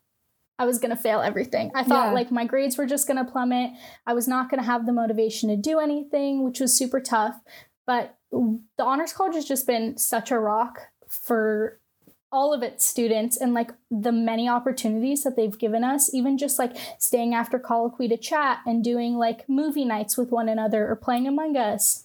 I 0.60 0.66
was 0.66 0.80
going 0.80 0.96
to 0.96 1.02
fail 1.02 1.22
everything. 1.22 1.72
I 1.75 1.84
thought 1.84 2.08
Yeah. 2.08 2.14
like 2.14 2.31
my 2.31 2.46
grades 2.46 2.78
were 2.78 2.88
just 2.88 3.08
going 3.08 3.24
to 3.24 3.31
plummet. 3.31 3.72
I 4.08 4.14
was 4.14 4.28
not 4.28 4.50
going 4.50 4.60
to 4.60 4.66
have 4.66 4.86
the 4.86 4.94
motivation 4.94 5.50
to 5.50 5.56
do 5.56 5.80
anything, 5.80 6.44
which 6.44 6.60
was 6.60 6.75
super 6.75 7.00
tough. 7.00 7.40
But 7.88 8.18
the 8.31 8.60
Honors 8.80 9.13
College 9.13 9.36
has 9.36 9.45
just 9.45 9.66
been 9.66 9.98
such 9.98 10.30
a 10.30 10.38
rock 10.38 10.81
for 11.07 11.80
all 12.31 12.54
of 12.54 12.62
its 12.62 12.86
students 12.86 13.38
and 13.38 13.54
like 13.54 13.72
the 13.89 14.12
many 14.12 14.50
opportunities 14.50 15.24
that 15.24 15.38
they've 15.38 15.57
given 15.57 15.84
us, 15.84 16.13
even 16.13 16.38
just 16.38 16.60
like 16.60 16.75
staying 17.00 17.34
after 17.34 17.57
colloquy 17.57 18.10
to 18.10 18.18
chat 18.18 18.60
and 18.66 18.84
doing 18.84 19.16
like 19.16 19.48
movie 19.48 19.86
nights 19.86 20.18
with 20.18 20.30
one 20.30 20.50
another 20.50 20.88
or 20.88 20.95
playing 20.98 21.25
Among 21.25 21.56
Us. 21.56 22.04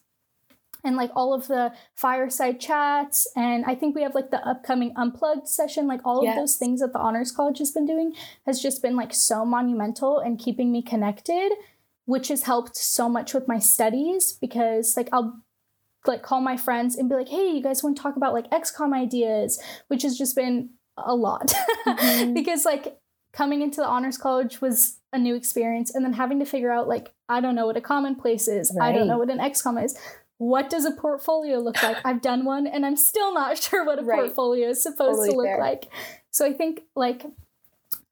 And 0.84 0.96
like 0.96 1.11
all 1.14 1.32
of 1.32 1.46
the 1.46 1.73
fireside 1.94 2.58
chats. 2.61 3.28
And 3.37 3.64
I 3.64 3.76
think 3.76 3.94
we 3.94 4.02
have 4.02 4.17
like 4.17 4.31
the 4.32 4.44
upcoming 4.44 4.93
unplugged 4.96 5.46
session, 5.46 5.87
like 5.87 6.00
all 6.05 6.28
of 6.28 6.35
those 6.35 6.56
things 6.56 6.81
that 6.81 6.93
the 6.93 6.99
Honors 6.99 7.31
College 7.31 7.58
has 7.58 7.70
been 7.70 7.87
doing 7.87 8.14
has 8.46 8.61
just 8.61 8.82
been 8.82 8.96
like 8.96 9.14
so 9.14 9.44
monumental 9.44 10.19
and 10.19 10.40
keeping 10.40 10.73
me 10.73 10.83
connected, 10.83 11.52
which 12.04 12.28
has 12.28 12.45
helped 12.45 12.76
so 12.76 13.09
much 13.09 13.33
with 13.33 13.47
my 13.47 13.61
studies 13.61 14.33
because 14.40 14.97
like 14.97 15.09
I'll 15.12 15.40
like 16.06 16.23
call 16.23 16.40
my 16.40 16.56
friends 16.56 16.97
and 16.97 17.09
be 17.09 17.14
like, 17.14 17.28
hey, 17.28 17.49
you 17.50 17.62
guys 17.62 17.82
want 17.82 17.97
to 17.97 18.02
talk 18.02 18.16
about 18.16 18.32
like 18.32 18.50
XCOM 18.50 18.92
ideas, 18.94 19.61
which 19.88 20.02
has 20.02 20.16
just 20.18 20.35
been 20.37 20.71
a 20.97 21.14
lot. 21.14 21.52
Mhm. 21.87 22.35
because 22.35 22.64
like 22.64 22.99
coming 23.32 23.62
into 23.62 23.76
the 23.80 23.87
honors 23.87 24.18
college 24.18 24.61
was 24.61 24.99
a 25.12 25.18
new 25.18 25.35
experience 25.35 25.94
and 25.94 26.04
then 26.04 26.12
having 26.12 26.38
to 26.38 26.44
figure 26.44 26.71
out 26.71 26.87
like 26.88 27.12
I 27.28 27.40
don't 27.40 27.54
know 27.54 27.66
what 27.66 27.76
a 27.76 27.80
commonplace 27.80 28.47
is. 28.49 28.76
I 28.80 28.92
don't 28.92 29.09
know 29.09 29.18
what 29.18 29.30
an 29.30 29.38
XCOM 29.38 29.82
is. 29.85 29.99
What 30.38 30.68
does 30.71 30.85
a 30.85 30.90
portfolio 30.90 31.59
look 31.59 31.82
like? 31.82 31.97
I've 32.04 32.21
done 32.21 32.44
one 32.44 32.66
and 32.66 32.85
I'm 32.85 32.97
still 32.97 33.32
not 33.32 33.59
sure 33.62 33.85
what 33.85 33.99
a 33.99 34.02
Right. 34.02 34.18
portfolio 34.21 34.68
is 34.71 34.82
supposed 34.82 35.18
Totally 35.18 35.30
to 35.30 35.37
look 35.37 35.47
fair. 35.47 35.59
like. 35.61 35.88
So 36.30 36.44
I 36.47 36.52
think 36.52 36.82
like 36.94 37.25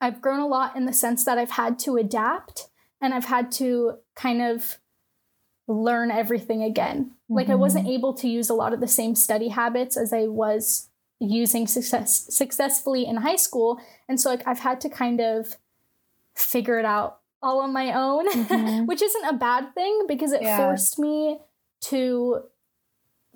I've 0.01 0.21
grown 0.23 0.41
a 0.41 0.47
lot 0.47 0.77
in 0.77 0.87
the 0.87 0.93
sense 0.93 1.25
that 1.25 1.39
I've 1.39 1.51
had 1.51 1.79
to 1.81 1.97
adapt 1.97 2.69
and 3.01 3.13
I've 3.15 3.27
had 3.27 3.51
to 3.53 3.99
kind 4.17 4.41
of 4.43 4.79
learn 5.71 6.11
everything 6.11 6.63
again. 6.63 7.13
Like 7.29 7.49
I 7.49 7.55
wasn't 7.55 7.87
able 7.87 8.13
to 8.15 8.29
use 8.29 8.51
a 8.51 8.55
lot 8.55 8.73
of 8.73 8.81
the 8.81 8.89
same 8.89 9.15
study 9.15 9.49
habits 9.49 9.97
as 9.97 10.13
I 10.13 10.27
was 10.27 10.89
using 11.21 11.67
success 11.67 12.27
successfully 12.35 13.07
in 13.07 13.19
high 13.19 13.37
school. 13.37 13.81
And 14.09 14.21
so 14.21 14.31
like 14.31 14.47
I've 14.47 14.61
had 14.61 14.81
to 14.83 14.89
kind 14.89 15.21
of 15.21 15.57
figure 16.35 16.79
it 16.79 16.85
out 16.85 17.19
all 17.43 17.61
on 17.61 17.73
my 17.73 17.93
own, 17.93 18.29
Mhm. 18.31 18.87
which 18.89 19.01
isn't 19.03 19.25
a 19.25 19.33
bad 19.35 19.75
thing 19.75 20.07
because 20.09 20.33
it 20.33 20.43
Yeah. 20.43 20.57
forced 20.57 20.99
me 20.99 21.41
to 21.83 22.45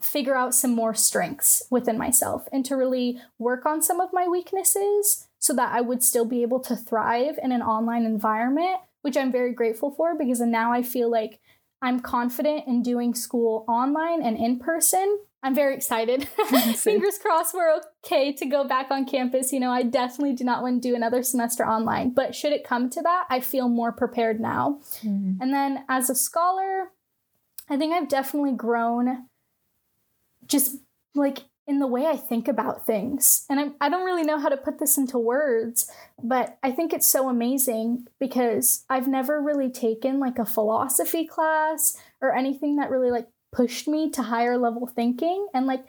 figure 0.01 0.35
out 0.35 0.55
some 0.55 0.75
more 0.75 0.93
strengths 0.93 1.63
within 1.71 1.97
myself 1.97 2.47
and 2.53 2.65
to 2.67 2.77
really 2.77 3.21
work 3.39 3.65
on 3.65 3.81
some 3.81 4.01
of 4.01 4.13
my 4.13 4.27
weaknesses 4.29 5.29
so 5.39 5.55
that 5.55 5.73
I 5.73 5.81
would 5.81 6.03
still 6.03 6.25
be 6.27 6.43
able 6.43 6.61
to 6.61 6.77
thrive 6.77 7.39
in 7.43 7.53
an 7.53 7.63
online 7.63 8.05
environment, 8.05 8.81
which 9.03 9.17
I'm 9.17 9.33
very 9.33 9.53
grateful 9.53 9.91
for 9.91 10.15
because 10.15 10.41
now 10.41 10.73
I 10.73 10.83
feel 10.83 11.09
like 11.11 11.41
I'm 11.85 12.01
confident 12.01 12.67
in 12.67 12.83
doing 12.83 13.15
school 13.15 13.67
online 13.69 14.23
and 14.23 14.39
in 14.39 14.59
person. 14.59 15.19
I'm 15.43 15.55
very 15.55 15.75
excited. 15.75 16.27
Fingers 16.77 17.19
crossed 17.19 17.55
we're 17.55 17.79
okay 18.07 18.33
to 18.33 18.47
go 18.47 18.67
back 18.67 18.91
on 18.91 19.05
campus. 19.05 19.53
You 19.53 19.61
know, 19.61 19.71
I 19.71 19.83
definitely 19.83 20.33
do 20.33 20.45
not 20.45 20.63
want 20.63 20.83
to 20.83 20.89
do 20.89 20.95
another 20.97 21.23
semester 21.23 21.63
online, 21.63 22.15
but 22.15 22.35
should 22.35 22.53
it 22.53 22.65
come 22.65 22.89
to 22.89 23.03
that, 23.03 23.27
I 23.29 23.41
feel 23.41 23.69
more 23.69 23.93
prepared 23.93 24.41
now. 24.41 24.81
Mhm. 25.03 25.37
And 25.43 25.53
then 25.53 25.85
as 25.91 26.09
a 26.09 26.15
scholar, 26.15 26.93
I 27.69 27.77
think 27.77 27.93
I've 27.93 28.09
definitely 28.09 28.53
grown 28.53 29.27
just 30.47 30.79
like 31.15 31.41
in 31.67 31.79
the 31.79 31.87
way 31.87 32.07
I 32.07 32.17
think 32.17 32.47
about 32.47 32.85
things. 32.85 33.47
And 33.49 33.59
I, 33.59 33.87
I 33.87 33.89
don't 33.89 34.05
really 34.05 34.23
know 34.23 34.39
how 34.39 34.49
to 34.49 34.57
put 34.57 34.79
this 34.79 34.99
into 34.99 35.19
words, 35.19 35.91
but 36.23 36.59
I 36.63 36.71
think 36.71 36.93
it's 36.93 37.07
so 37.07 37.29
amazing 37.29 38.07
because 38.21 38.85
I've 38.91 39.09
never 39.09 39.41
really 39.41 39.71
taken 39.71 40.21
like 40.21 40.39
a 40.39 40.45
philosophy 40.45 41.27
class 41.27 41.97
or 42.21 42.35
anything 42.35 42.77
that 42.77 42.91
really 42.91 43.11
like 43.11 43.29
pushed 43.53 43.89
me 43.89 44.11
to 44.11 44.23
higher 44.23 44.59
level 44.59 44.87
thinking. 44.87 45.47
And 45.55 45.67
like 45.67 45.87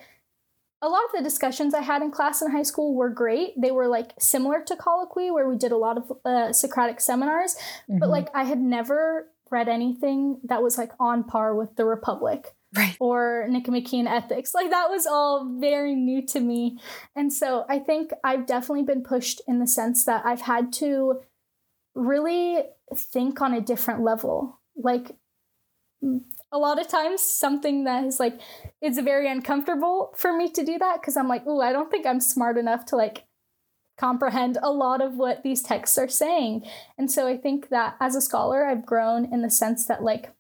a 0.82 0.88
lot 0.88 1.04
of 1.06 1.12
the 1.14 1.24
discussions 1.24 1.74
I 1.74 1.82
had 1.82 2.02
in 2.02 2.12
class 2.12 2.42
in 2.42 2.52
high 2.52 2.64
school 2.64 2.96
were 2.96 3.10
great. 3.10 3.60
They 3.60 3.72
were 3.72 3.88
like 3.88 4.14
similar 4.20 4.62
to 4.68 4.76
colloquy, 4.76 5.32
where 5.32 5.50
we 5.50 5.58
did 5.58 5.72
a 5.72 5.78
lot 5.78 5.98
of 5.98 6.18
uh, 6.24 6.54
Socratic 6.54 7.02
seminars, 7.02 7.56
mm-hmm. 7.90 8.00
but 8.00 8.10
like 8.10 8.30
I 8.34 8.44
had 8.44 8.60
never 8.60 9.28
read 9.50 9.68
anything 9.68 10.40
that 10.44 10.64
was 10.64 10.78
like 10.78 10.92
on 11.00 11.24
par 11.24 11.56
with 11.56 11.76
the 11.76 11.86
Republic. 11.86 12.55
Right. 12.76 12.98
Or 13.00 13.48
Nicomachean 13.50 14.08
Ethics. 14.08 14.54
Like 14.54 14.70
that 14.70 14.90
was 14.90 15.06
all 15.06 15.58
very 15.60 15.96
new 15.96 16.26
to 16.28 16.40
me. 16.40 16.80
And 17.16 17.32
so 17.32 17.66
I 17.70 17.80
think 17.80 18.12
I've 18.24 18.46
definitely 18.46 18.84
been 18.84 19.04
pushed 19.04 19.42
in 19.48 19.60
the 19.60 19.68
sense 19.68 20.06
that 20.06 20.26
I've 20.26 20.42
had 20.42 20.74
to 20.74 21.22
really 21.94 22.64
think 22.94 23.42
on 23.42 23.54
a 23.54 23.62
different 23.62 24.02
level. 24.04 24.60
Like 24.76 25.16
a 26.52 26.58
lot 26.58 26.80
of 26.80 26.88
times 26.88 27.22
something 27.22 27.86
that 27.86 28.04
is 28.06 28.20
like 28.20 28.40
it's 28.82 29.00
very 29.00 29.30
uncomfortable 29.30 30.14
for 30.16 30.36
me 30.36 30.50
to 30.50 30.64
do 30.64 30.78
that 30.78 31.02
because 31.02 31.18
I'm 31.18 31.28
like, 31.28 31.44
oh, 31.48 31.62
I 31.62 31.72
don't 31.72 31.90
think 31.90 32.06
I'm 32.06 32.20
smart 32.20 32.58
enough 32.58 32.86
to 32.88 32.96
like 32.96 33.26
comprehend 33.98 34.58
a 34.62 34.72
lot 34.72 35.02
of 35.02 35.16
what 35.16 35.44
these 35.44 35.62
texts 35.62 35.98
are 35.98 36.10
saying. 36.10 36.66
And 36.98 37.10
so 37.10 37.28
I 37.28 37.38
think 37.38 37.70
that 37.70 37.96
as 38.02 38.16
a 38.16 38.22
scholar, 38.22 38.66
I've 38.66 38.86
grown 38.86 39.32
in 39.34 39.42
the 39.42 39.50
sense 39.50 39.86
that 39.86 40.04
like 40.04 40.35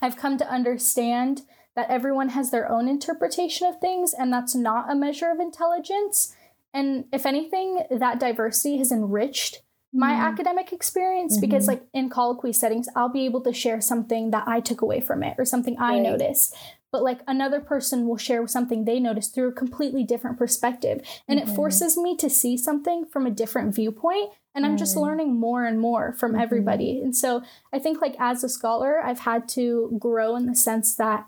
I've 0.00 0.16
come 0.16 0.38
to 0.38 0.50
understand 0.50 1.42
that 1.74 1.90
everyone 1.90 2.30
has 2.30 2.50
their 2.50 2.70
own 2.70 2.88
interpretation 2.88 3.66
of 3.66 3.80
things 3.80 4.14
and 4.14 4.32
that's 4.32 4.54
not 4.54 4.90
a 4.90 4.94
measure 4.94 5.30
of 5.30 5.40
intelligence. 5.40 6.34
And 6.72 7.04
if 7.12 7.26
anything, 7.26 7.82
that 7.90 8.18
diversity 8.18 8.78
has 8.78 8.90
enriched 8.90 9.62
my 9.92 10.12
mm. 10.12 10.18
academic 10.18 10.72
experience 10.72 11.34
mm-hmm. 11.34 11.42
because 11.42 11.66
like 11.66 11.82
in 11.94 12.10
colloquy 12.10 12.52
settings 12.52 12.88
i'll 12.94 13.08
be 13.08 13.24
able 13.24 13.40
to 13.40 13.52
share 13.52 13.80
something 13.80 14.30
that 14.30 14.46
i 14.46 14.60
took 14.60 14.82
away 14.82 15.00
from 15.00 15.22
it 15.22 15.34
or 15.38 15.44
something 15.44 15.76
i 15.78 15.98
noticed 15.98 16.54
but 16.96 17.02
like 17.02 17.20
another 17.28 17.60
person 17.60 18.08
will 18.08 18.16
share 18.16 18.46
something 18.48 18.86
they 18.86 18.98
noticed 18.98 19.34
through 19.34 19.48
a 19.48 19.52
completely 19.52 20.02
different 20.02 20.38
perspective 20.38 21.02
and 21.28 21.38
mm-hmm. 21.38 21.50
it 21.50 21.54
forces 21.54 21.98
me 21.98 22.16
to 22.16 22.30
see 22.30 22.56
something 22.56 23.04
from 23.04 23.26
a 23.26 23.30
different 23.30 23.74
viewpoint 23.74 24.30
and 24.54 24.64
i'm 24.64 24.78
just 24.78 24.96
mm. 24.96 25.02
learning 25.02 25.38
more 25.38 25.66
and 25.66 25.78
more 25.78 26.14
from 26.14 26.32
mm-hmm. 26.32 26.40
everybody 26.40 26.98
and 27.02 27.14
so 27.14 27.42
i 27.70 27.78
think 27.78 28.00
like 28.00 28.16
as 28.18 28.42
a 28.42 28.48
scholar 28.48 28.98
i've 29.04 29.20
had 29.20 29.46
to 29.46 29.94
grow 30.00 30.36
in 30.36 30.46
the 30.46 30.54
sense 30.54 30.96
that 30.96 31.26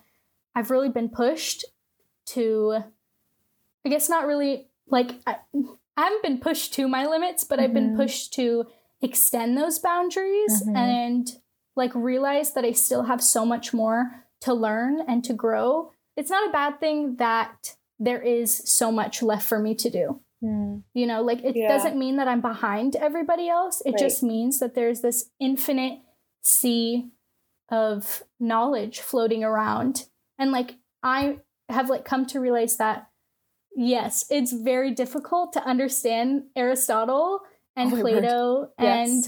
i've 0.54 0.70
really 0.70 0.88
been 0.88 1.10
pushed 1.10 1.66
to 2.24 2.82
i 3.84 3.90
guess 3.90 4.08
not 4.08 4.26
really 4.26 4.68
like 4.88 5.16
I, 5.26 5.36
I 5.98 6.04
haven't 6.04 6.22
been 6.22 6.38
pushed 6.38 6.72
to 6.74 6.86
my 6.86 7.06
limits, 7.06 7.42
but. 7.42 7.58
I've 7.58 7.74
been 7.74 7.88
mm-hmm. 7.88 7.96
pushed 7.96 8.32
to 8.34 8.66
extend 9.02 9.58
those 9.58 9.80
boundaries 9.80 10.62
mm-hmm. 10.62 10.76
and 10.76 11.28
like 11.74 11.90
realize 11.94 12.52
that 12.52 12.64
I 12.64 12.70
still 12.70 13.02
have 13.02 13.20
so 13.20 13.44
much 13.44 13.74
more 13.74 14.24
to 14.42 14.54
learn 14.54 15.00
and 15.06 15.24
to 15.24 15.32
grow. 15.32 15.92
It's 16.16 16.30
not 16.30 16.48
a 16.48 16.52
bad 16.52 16.80
thing 16.80 17.16
that 17.16 17.76
there 17.98 18.22
is 18.22 18.62
so 18.64 18.92
much 18.92 19.22
left 19.22 19.48
for 19.48 19.58
me 19.58 19.74
to 19.76 19.90
do. 19.90 20.20
Mm. 20.42 20.82
You 20.94 21.06
know, 21.06 21.22
like 21.22 21.42
it 21.42 21.56
yeah. 21.56 21.68
doesn't 21.68 21.98
mean 21.98 22.16
that 22.16 22.28
I'm 22.28 22.40
behind 22.40 22.96
everybody 22.96 23.48
else. 23.48 23.82
It 23.84 23.92
right. 23.92 23.98
just 23.98 24.22
means 24.22 24.60
that 24.60 24.74
there's 24.74 25.00
this 25.00 25.30
infinite 25.40 25.98
sea 26.42 27.10
of 27.70 28.22
knowledge 28.38 29.00
floating 29.00 29.42
around. 29.42 30.06
And 30.38 30.52
like 30.52 30.76
I 31.02 31.38
have 31.68 31.90
like 31.90 32.04
come 32.04 32.24
to 32.26 32.40
realize 32.40 32.76
that 32.76 33.08
yes, 33.74 34.26
it's 34.30 34.52
very 34.52 34.92
difficult 34.92 35.52
to 35.54 35.64
understand 35.64 36.44
Aristotle 36.56 37.40
and 37.76 37.92
oh 37.92 38.00
Plato 38.00 38.70
and 38.78 39.24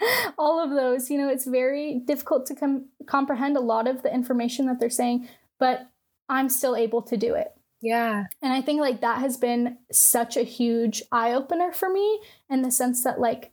all 0.38 0.62
of 0.62 0.70
those. 0.70 1.10
You 1.10 1.18
know, 1.18 1.28
it's 1.28 1.46
very 1.46 2.00
difficult 2.04 2.46
to 2.46 2.54
com- 2.54 2.86
comprehend 3.06 3.56
a 3.56 3.60
lot 3.60 3.88
of 3.88 4.02
the 4.02 4.12
information 4.12 4.66
that 4.66 4.80
they're 4.80 4.90
saying, 4.90 5.28
but 5.58 5.88
I'm 6.28 6.48
still 6.48 6.76
able 6.76 7.02
to 7.02 7.16
do 7.16 7.34
it. 7.34 7.52
Yeah. 7.80 8.24
And 8.42 8.52
I 8.52 8.60
think 8.60 8.80
like 8.80 9.00
that 9.00 9.20
has 9.20 9.36
been 9.36 9.78
such 9.92 10.36
a 10.36 10.42
huge 10.42 11.02
eye 11.12 11.32
opener 11.32 11.72
for 11.72 11.88
me 11.88 12.20
in 12.50 12.62
the 12.62 12.70
sense 12.70 13.04
that 13.04 13.20
like 13.20 13.52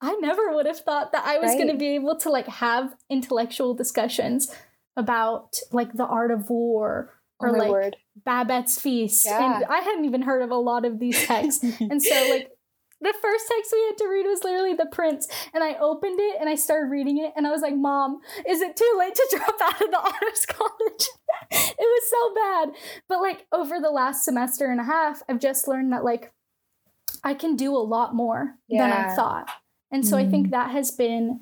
I 0.00 0.14
never 0.20 0.52
would 0.54 0.66
have 0.66 0.80
thought 0.80 1.12
that 1.12 1.24
I 1.24 1.38
was 1.38 1.50
right. 1.50 1.58
going 1.58 1.70
to 1.70 1.78
be 1.78 1.94
able 1.94 2.16
to 2.18 2.30
like 2.30 2.48
have 2.48 2.94
intellectual 3.08 3.74
discussions 3.74 4.52
about 4.96 5.58
like 5.72 5.92
the 5.92 6.04
art 6.04 6.30
of 6.30 6.50
war 6.50 7.14
oh 7.40 7.46
or 7.46 7.56
oh 7.56 7.58
like 7.58 7.70
word. 7.70 7.96
Babette's 8.24 8.80
Feast. 8.80 9.26
Yeah. 9.26 9.56
And 9.56 9.64
I 9.64 9.78
hadn't 9.78 10.04
even 10.04 10.22
heard 10.22 10.42
of 10.42 10.50
a 10.50 10.56
lot 10.56 10.84
of 10.84 10.98
these 10.98 11.24
texts. 11.24 11.64
and 11.80 12.02
so 12.02 12.28
like 12.30 12.50
the 13.00 13.14
first 13.20 13.46
text 13.48 13.72
we 13.72 13.84
had 13.86 13.98
to 13.98 14.08
read 14.08 14.26
was 14.26 14.42
literally 14.42 14.74
The 14.74 14.86
Prince. 14.86 15.28
And 15.52 15.62
I 15.62 15.74
opened 15.74 16.18
it 16.18 16.36
and 16.40 16.48
I 16.48 16.54
started 16.54 16.90
reading 16.90 17.18
it 17.18 17.32
and 17.36 17.46
I 17.46 17.50
was 17.50 17.60
like, 17.60 17.76
Mom, 17.76 18.20
is 18.48 18.60
it 18.60 18.76
too 18.76 18.94
late 18.98 19.14
to 19.14 19.28
drop 19.36 19.56
out 19.62 19.82
of 19.82 19.90
the 19.90 19.98
honors 19.98 20.46
college? 20.46 21.08
it 21.50 21.76
was 21.78 22.10
so 22.10 22.34
bad. 22.34 22.68
But 23.08 23.20
like 23.20 23.46
over 23.52 23.80
the 23.80 23.90
last 23.90 24.24
semester 24.24 24.70
and 24.70 24.80
a 24.80 24.84
half, 24.84 25.22
I've 25.28 25.40
just 25.40 25.68
learned 25.68 25.92
that 25.92 26.04
like 26.04 26.32
I 27.22 27.34
can 27.34 27.56
do 27.56 27.76
a 27.76 27.78
lot 27.78 28.14
more 28.14 28.56
yeah. 28.68 28.88
than 28.88 28.92
I 28.92 29.14
thought. 29.14 29.50
And 29.90 30.06
so 30.06 30.16
mm. 30.16 30.26
I 30.26 30.30
think 30.30 30.48
mm. 30.48 30.50
that 30.52 30.70
has 30.70 30.90
been 30.90 31.40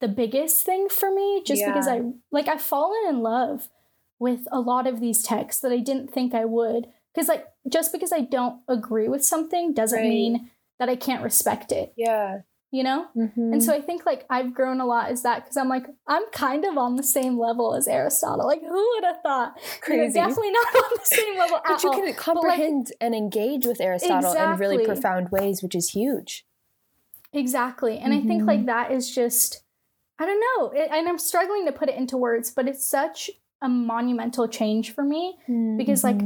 the 0.00 0.08
biggest 0.08 0.64
thing 0.64 0.88
for 0.88 1.10
me 1.10 1.42
just 1.44 1.60
yeah. 1.60 1.68
because 1.68 1.88
I 1.88 2.02
like 2.30 2.48
I've 2.48 2.60
fallen 2.60 3.08
in 3.08 3.22
love 3.22 3.70
with 4.18 4.46
a 4.50 4.60
lot 4.60 4.86
of 4.86 5.00
these 5.00 5.22
texts 5.22 5.62
that 5.62 5.72
I 5.72 5.78
didn't 5.78 6.12
think 6.12 6.34
I 6.34 6.44
would. 6.44 6.88
Because, 7.14 7.28
like, 7.28 7.46
just 7.68 7.92
because 7.92 8.12
I 8.12 8.20
don't 8.20 8.60
agree 8.68 9.08
with 9.08 9.24
something 9.24 9.72
doesn't 9.72 9.98
right. 9.98 10.08
mean 10.08 10.50
that 10.78 10.88
I 10.88 10.96
can't 10.96 11.22
respect 11.22 11.72
it. 11.72 11.92
Yeah. 11.96 12.38
You 12.70 12.82
know? 12.82 13.06
Mm-hmm. 13.16 13.52
And 13.54 13.62
so 13.62 13.72
I 13.72 13.80
think, 13.80 14.04
like, 14.04 14.26
I've 14.28 14.52
grown 14.52 14.80
a 14.80 14.86
lot 14.86 15.10
is 15.10 15.22
that 15.22 15.44
because 15.44 15.56
I'm 15.56 15.68
like, 15.68 15.86
I'm 16.06 16.24
kind 16.32 16.64
of 16.64 16.76
on 16.76 16.96
the 16.96 17.02
same 17.02 17.38
level 17.38 17.74
as 17.74 17.88
Aristotle. 17.88 18.46
Like, 18.46 18.60
who 18.60 18.90
would 18.94 19.04
have 19.04 19.22
thought? 19.22 19.54
Crazy. 19.80 20.18
You're 20.18 20.26
definitely 20.26 20.50
not 20.50 20.74
on 20.74 20.90
the 20.94 21.04
same 21.04 21.38
level 21.38 21.60
But 21.66 21.82
you 21.82 21.90
can 21.90 22.14
comprehend 22.14 22.86
like, 22.86 22.96
and 23.00 23.14
engage 23.14 23.66
with 23.66 23.80
Aristotle 23.80 24.30
exactly. 24.30 24.52
in 24.52 24.58
really 24.58 24.84
profound 24.84 25.30
ways, 25.30 25.62
which 25.62 25.74
is 25.74 25.90
huge. 25.90 26.44
Exactly. 27.32 27.98
And 27.98 28.12
mm-hmm. 28.12 28.24
I 28.24 28.28
think, 28.28 28.46
like, 28.46 28.58
mm-hmm. 28.58 28.66
that 28.66 28.90
is 28.90 29.14
just, 29.14 29.62
I 30.18 30.26
don't 30.26 30.40
know. 30.40 30.70
It, 30.78 30.90
and 30.92 31.08
I'm 31.08 31.18
struggling 31.18 31.66
to 31.66 31.72
put 31.72 31.88
it 31.88 31.96
into 31.96 32.16
words, 32.16 32.50
but 32.50 32.68
it's 32.68 32.86
such 32.86 33.30
a 33.62 33.68
monumental 33.68 34.48
change 34.48 34.94
for 34.94 35.04
me 35.04 35.38
mm-hmm. 35.48 35.76
because 35.76 36.04
like 36.04 36.20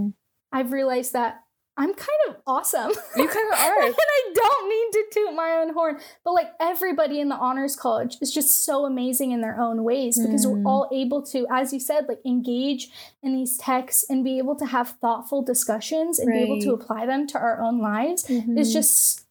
I've 0.53 0.73
realized 0.73 1.13
that 1.13 1.41
I'm 1.81 1.95
kind 1.95 2.21
of 2.29 2.37
awesome. 2.47 2.91
You 3.17 3.27
kind 3.27 3.53
of 3.53 3.59
are. 3.59 3.83
and 3.83 3.95
I 3.97 4.33
don't 4.35 4.69
mean 4.69 4.93
to 4.93 5.05
toot 5.13 5.35
my 5.35 5.53
own 5.63 5.73
horn, 5.73 5.99
but 6.23 6.33
like 6.33 6.51
everybody 6.61 7.21
in 7.21 7.31
the 7.31 7.37
honors 7.37 7.75
college 7.75 8.19
is 8.21 8.31
just 8.31 8.67
so 8.67 8.85
amazing 8.85 9.33
in 9.33 9.41
their 9.41 9.59
own 9.59 9.83
ways 9.83 10.21
because 10.21 10.45
mm. 10.45 10.51
we're 10.51 10.71
all 10.71 10.91
able 10.93 11.23
to, 11.29 11.47
as 11.51 11.73
you 11.73 11.81
said, 11.81 12.05
like 12.07 12.19
engage 12.27 12.91
in 13.23 13.35
these 13.35 13.57
texts 13.57 14.05
and 14.11 14.23
be 14.23 14.37
able 14.37 14.57
to 14.57 14.67
have 14.67 14.91
thoughtful 15.01 15.43
discussions 15.43 16.19
and 16.19 16.29
right. 16.29 16.37
be 16.37 16.43
able 16.45 16.61
to 16.61 16.75
apply 16.75 17.07
them 17.07 17.27
to 17.29 17.39
our 17.39 17.63
own 17.63 17.81
lives. 17.81 18.25
Mm-hmm. 18.25 18.59
It's 18.59 18.75
just, 18.75 19.25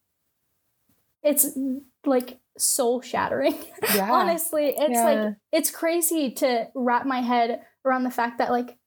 it's 1.22 1.56
like 2.04 2.40
soul 2.58 3.02
shattering. 3.02 3.64
Yeah. 3.94 4.12
Honestly, 4.12 4.74
it's 4.76 4.90
yeah. 4.90 5.04
like, 5.04 5.36
it's 5.52 5.70
crazy 5.70 6.32
to 6.32 6.68
wrap 6.74 7.06
my 7.06 7.22
head 7.22 7.62
around 7.86 8.06
the 8.06 8.12
fact 8.12 8.40
that 8.40 8.50
like 8.50 8.79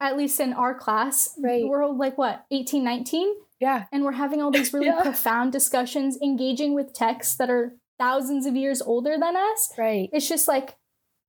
at 0.00 0.16
least 0.16 0.40
in 0.40 0.52
our 0.52 0.74
class 0.74 1.34
right. 1.42 1.64
we're 1.66 1.86
like 1.86 2.18
what 2.18 2.44
18 2.50 2.84
19 2.84 3.34
yeah 3.60 3.84
and 3.92 4.04
we're 4.04 4.12
having 4.12 4.42
all 4.42 4.50
these 4.50 4.72
really 4.72 4.86
yeah. 4.86 5.02
profound 5.02 5.52
discussions 5.52 6.18
engaging 6.22 6.74
with 6.74 6.92
texts 6.92 7.36
that 7.36 7.50
are 7.50 7.74
thousands 7.98 8.46
of 8.46 8.56
years 8.56 8.82
older 8.82 9.16
than 9.18 9.36
us 9.36 9.72
right 9.78 10.08
it's 10.12 10.28
just 10.28 10.48
like 10.48 10.76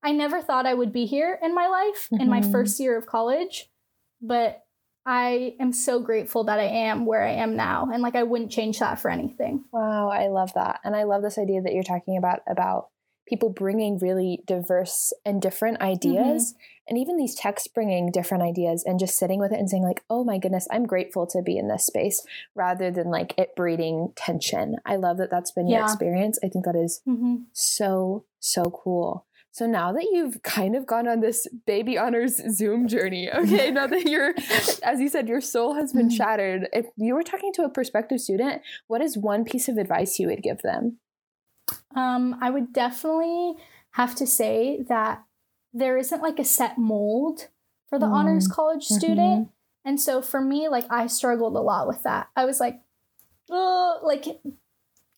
i 0.04 0.12
never 0.12 0.42
thought 0.42 0.66
i 0.66 0.74
would 0.74 0.92
be 0.92 1.06
here 1.06 1.40
in 1.44 1.54
my 1.54 1.68
life 1.68 2.08
mm-hmm. 2.12 2.22
in 2.22 2.30
my 2.30 2.42
mm-hmm. 2.42 2.52
first 2.52 2.80
year 2.80 2.98
of 2.98 3.06
college 3.06 3.70
but 4.22 4.62
I 5.06 5.54
am 5.60 5.72
so 5.72 6.00
grateful 6.00 6.46
that 6.46 6.60
I 6.60 6.64
am 6.64 7.06
where 7.06 7.24
I 7.24 7.34
am 7.34 7.56
now. 7.56 7.88
And 7.94 8.02
like, 8.02 8.16
I 8.16 8.24
wouldn't 8.24 8.52
change 8.52 8.80
that 8.80 9.00
for 9.00 9.12
anything. 9.12 9.66
Wow. 9.72 10.10
I 10.10 10.28
love 10.30 10.54
that. 10.56 10.80
And 10.84 10.96
I 10.96 11.04
love 11.04 11.22
this 11.22 11.38
idea 11.38 11.62
that 11.62 11.74
you're 11.74 11.84
talking 11.84 12.18
about, 12.18 12.40
about 12.48 12.88
people 13.28 13.50
bringing 13.50 13.98
really 13.98 14.42
diverse 14.46 15.14
and 15.26 15.42
different 15.42 15.82
ideas 15.82 16.54
mm-hmm. 16.54 16.90
and 16.90 16.98
even 16.98 17.18
these 17.18 17.36
texts 17.36 17.68
bringing 17.68 18.12
different 18.12 18.44
ideas 18.44 18.84
and 18.86 19.00
just 19.00 19.18
sitting 19.18 19.40
with 19.40 19.52
it 19.52 19.60
and 19.60 19.70
saying 19.70 19.84
like 19.84 20.04
oh 20.10 20.24
my 20.24 20.38
goodness 20.38 20.68
i'm 20.72 20.86
grateful 20.86 21.26
to 21.26 21.42
be 21.42 21.58
in 21.58 21.68
this 21.68 21.86
space 21.86 22.22
rather 22.54 22.92
than 22.92 23.10
like 23.10 23.34
it 23.38 23.56
breeding 23.56 24.12
tension 24.16 24.76
i 24.86 24.96
love 24.96 25.18
that 25.18 25.32
that's 25.32 25.52
been 25.52 25.68
yeah. 25.68 25.78
your 25.78 25.86
experience 25.86 26.40
i 26.44 26.48
think 26.48 26.66
that 26.66 26.76
is 26.76 27.02
mm-hmm. 27.08 27.36
so 27.54 28.26
so 28.40 28.64
cool 28.84 29.26
so 29.56 29.66
now 29.66 29.94
that 29.94 30.10
you've 30.12 30.44
kind 30.44 30.76
of 30.76 30.86
gone 30.86 31.08
on 31.08 31.22
this 31.22 31.48
baby 31.66 31.98
honors 31.98 32.42
Zoom 32.54 32.90
journey, 32.90 33.32
okay, 33.34 33.72
now 33.72 33.88
that 33.88 34.04
you're, 34.04 34.34
as 34.84 35.00
you 35.00 35.08
said, 35.08 35.30
your 35.30 35.40
soul 35.40 35.76
has 35.76 35.94
been 35.94 36.10
mm-hmm. 36.10 36.18
shattered, 36.18 36.68
if 36.74 36.88
you 36.98 37.16
were 37.16 37.24
talking 37.24 37.54
to 37.54 37.62
a 37.62 37.70
prospective 37.70 38.20
student, 38.20 38.64
what 38.88 39.00
is 39.00 39.18
one 39.18 39.46
piece 39.46 39.70
of 39.70 39.78
advice 39.78 40.20
you 40.20 40.28
would 40.28 40.44
give 40.44 40.62
them? 40.62 40.98
Um, 41.96 42.38
I 42.42 42.50
would 42.50 42.74
definitely 42.74 43.56
have 43.92 44.16
to 44.16 44.28
say 44.28 44.84
that 44.90 45.24
there 45.74 45.98
isn't 45.98 46.22
like 46.22 46.40
a 46.40 46.46
set 46.46 46.78
mold 46.78 47.48
for 47.90 48.00
the 48.00 48.06
mm. 48.06 48.14
honors 48.14 48.48
college 48.48 48.86
mm-hmm. 48.86 48.96
student. 48.96 49.50
And 49.84 50.00
so 50.00 50.22
for 50.22 50.42
me, 50.42 50.68
like 50.68 50.86
I 50.90 51.08
struggled 51.08 51.56
a 51.56 51.62
lot 51.62 51.88
with 51.88 52.04
that. 52.04 52.30
I 52.36 52.46
was 52.46 52.60
like, 52.60 52.82
oh, 53.50 54.00
like, 54.04 54.26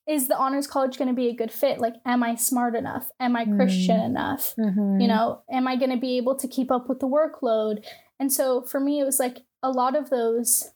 is 0.07 0.27
the 0.27 0.37
honors 0.37 0.67
college 0.67 0.97
going 0.97 1.09
to 1.09 1.13
be 1.13 1.27
a 1.27 1.35
good 1.35 1.51
fit? 1.51 1.79
Like, 1.79 1.95
am 2.05 2.23
I 2.23 2.35
smart 2.35 2.75
enough? 2.75 3.11
Am 3.19 3.35
I 3.35 3.45
Christian 3.45 3.99
Mm. 3.99 4.05
enough? 4.05 4.55
Mhm. 4.55 5.01
You 5.01 5.07
know, 5.07 5.41
am 5.49 5.67
I 5.67 5.75
going 5.75 5.91
to 5.91 5.97
be 5.97 6.17
able 6.17 6.35
to 6.35 6.47
keep 6.47 6.71
up 6.71 6.87
with 6.87 6.99
the 6.99 7.07
workload? 7.07 7.85
And 8.19 8.31
so 8.31 8.61
for 8.61 8.79
me, 8.79 8.99
it 8.99 9.05
was 9.05 9.19
like 9.19 9.43
a 9.61 9.69
lot 9.69 9.95
of 9.95 10.09
those, 10.09 10.71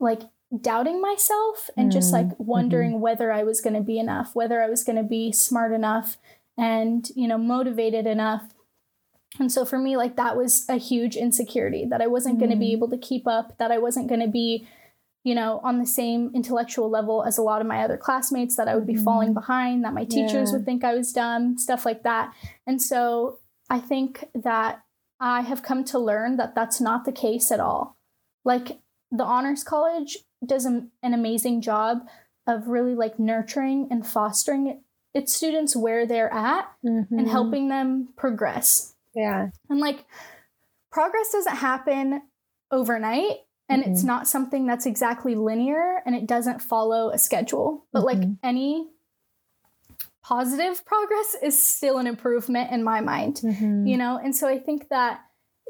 like 0.00 0.22
doubting 0.60 1.00
myself 1.02 1.68
and 1.76 1.92
just 1.92 2.12
like 2.12 2.26
Mm, 2.26 2.36
wondering 2.38 3.00
whether 3.00 3.30
I 3.30 3.42
was 3.42 3.60
going 3.60 3.74
to 3.74 3.82
be 3.82 3.98
enough, 3.98 4.34
whether 4.34 4.62
I 4.62 4.68
was 4.68 4.82
going 4.82 4.96
to 4.96 5.02
be 5.02 5.30
smart 5.32 5.72
enough 5.72 6.16
and, 6.56 7.08
you 7.14 7.28
know, 7.28 7.36
motivated 7.38 8.06
enough. 8.06 8.48
And 9.38 9.52
so 9.52 9.64
for 9.64 9.78
me, 9.78 9.96
like 9.96 10.16
that 10.16 10.36
was 10.36 10.64
a 10.68 10.76
huge 10.76 11.16
insecurity 11.16 11.84
that 11.84 12.00
I 12.00 12.06
wasn't 12.06 12.38
going 12.38 12.50
to 12.50 12.56
be 12.56 12.70
Mm. 12.70 12.72
able 12.72 12.88
to 12.88 12.96
keep 12.98 13.26
up, 13.26 13.58
that 13.58 13.70
I 13.70 13.78
wasn't 13.78 14.08
going 14.08 14.20
to 14.22 14.28
be, 14.28 14.66
you 15.22 15.34
know, 15.34 15.60
on 15.62 15.78
the 15.78 15.86
same 15.86 16.30
intellectual 16.34 16.88
level 16.88 17.22
as 17.22 17.36
a 17.36 17.42
lot 17.42 17.60
of 17.60 17.66
my 17.66 17.82
other 17.84 17.98
classmates, 17.98 18.56
that 18.56 18.68
I 18.68 18.74
would 18.74 18.86
be 18.86 18.94
Mhm. 18.94 19.04
falling 19.04 19.34
behind, 19.34 19.84
that 19.84 19.92
my 19.92 20.04
teachers 20.06 20.50
Yeah. 20.50 20.56
would 20.56 20.64
think 20.64 20.82
I 20.82 20.94
was 20.94 21.12
dumb, 21.12 21.58
stuff 21.58 21.84
like 21.84 22.02
that. 22.04 22.32
And 22.66 22.80
so 22.80 23.38
I 23.68 23.80
think 23.80 24.30
that 24.34 24.82
I 25.20 25.42
have 25.42 25.62
come 25.62 25.84
to 25.84 25.98
learn 25.98 26.36
that 26.38 26.54
that's 26.54 26.80
not 26.80 27.04
the 27.04 27.12
case 27.12 27.52
at 27.52 27.60
all. 27.60 27.98
Like 28.44 28.80
the 29.10 29.24
Honors 29.24 29.62
College 29.62 30.18
does 30.44 30.64
an 30.64 30.90
an 31.02 31.14
amazing 31.14 31.60
job 31.60 32.08
of 32.46 32.68
really 32.68 32.94
like 32.94 33.18
nurturing 33.18 33.88
and 33.90 34.06
fostering 34.06 34.82
its 35.14 35.32
students 35.32 35.74
where 35.76 36.06
they're 36.06 36.32
at 36.32 36.70
and 36.82 37.08
Mhm. 37.08 37.26
helping 37.28 37.68
them 37.68 38.08
progress. 38.16 38.94
Yeah. 39.14 39.50
And 39.68 39.80
like 39.80 40.06
progress 40.90 41.32
doesn't 41.32 41.56
happen 41.56 42.22
overnight 42.70 43.40
and 43.68 43.82
it's 43.84 44.02
Mhm. 44.02 44.06
not 44.06 44.28
something 44.28 44.66
that's 44.66 44.86
exactly 44.86 45.34
linear 45.34 46.02
and 46.06 46.14
it 46.14 46.26
doesn't 46.26 46.62
follow 46.62 47.10
a 47.10 47.18
schedule. 47.18 47.86
But 47.92 48.04
like 48.04 48.18
Mhm. 48.18 48.38
any 48.42 48.88
positive 50.22 50.84
progress 50.84 51.36
is 51.42 51.60
still 51.60 51.98
an 51.98 52.06
improvement 52.06 52.70
in 52.70 52.82
my 52.84 53.00
mind 53.00 53.36
Mhm. 53.42 53.88
you 53.88 53.96
know 53.96 54.18
and 54.18 54.36
so 54.36 54.46
i 54.46 54.58
think 54.58 54.88
that 54.88 55.20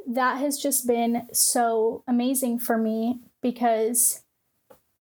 that 0.06 0.38
has 0.38 0.58
just 0.58 0.86
been 0.86 1.28
so 1.32 2.02
amazing 2.08 2.58
for 2.58 2.76
me 2.76 3.20
because 3.40 4.24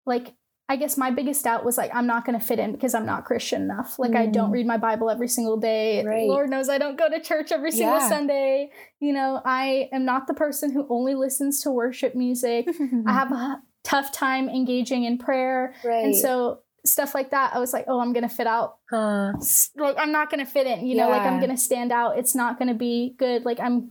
like 0.07 0.35
i 0.69 0.77
guess 0.77 0.97
my 0.97 1.11
biggest 1.11 1.45
doubt 1.45 1.65
was 1.65 1.77
like 1.79 1.91
i'm 1.95 2.07
not 2.07 2.25
going 2.25 2.39
to 2.39 2.45
fit 2.45 2.59
in 2.59 2.73
because 2.73 2.95
i'm 2.95 3.07
not 3.07 3.25
christian 3.25 3.63
enough 3.63 3.99
like 3.99 4.15
i 4.15 4.27
don't 4.27 4.51
Mm. 4.51 4.55
read 4.55 4.67
my 4.67 4.77
bible 4.79 5.11
every 5.11 5.29
single 5.29 5.57
day 5.59 6.05
Right. 6.05 6.29
lord 6.29 6.49
knows 6.51 6.69
i 6.69 6.79
don't 6.79 6.97
go 6.99 7.09
to 7.09 7.21
church 7.21 7.53
every 7.53 7.71
single 7.71 7.99
Yeah. 7.99 8.09
sunday 8.09 8.71
you 9.01 9.13
know 9.13 9.41
i 9.45 9.89
am 9.93 10.05
not 10.05 10.27
the 10.27 10.35
person 10.35 10.73
who 10.73 10.87
only 10.91 11.15
listens 11.15 11.63
to 11.63 11.71
worship 11.71 12.15
music 12.15 12.69
i 13.07 13.13
have 13.13 13.31
a 13.33 13.63
tough 13.85 14.11
time 14.13 14.49
engaging 14.49 15.05
in 15.05 15.19
prayer 15.19 15.75
right. 15.85 16.05
and 16.05 16.17
so 16.17 16.61
stuff 16.85 17.15
like 17.15 17.31
that 17.31 17.53
i 17.55 17.59
was 17.59 17.73
like 17.73 17.85
oh 17.89 18.01
i'm 18.01 18.13
going 18.13 18.29
to 18.29 18.35
fit 18.35 18.47
out 18.49 18.79
huh. 18.91 19.33
like 19.77 19.97
I'm 19.99 20.13
not 20.13 20.31
gonna 20.31 20.47
fit 20.47 20.67
in, 20.67 20.87
you 20.87 20.97
know, 20.97 21.09
like 21.09 21.23
I'm 21.23 21.41
gonna 21.41 21.57
stand 21.57 21.91
out. 21.93 22.19
It's 22.19 22.35
not 22.35 22.59
gonna 22.59 22.75
be 22.75 23.15
good. 23.19 23.45
Like 23.45 23.59
I'm, 23.59 23.91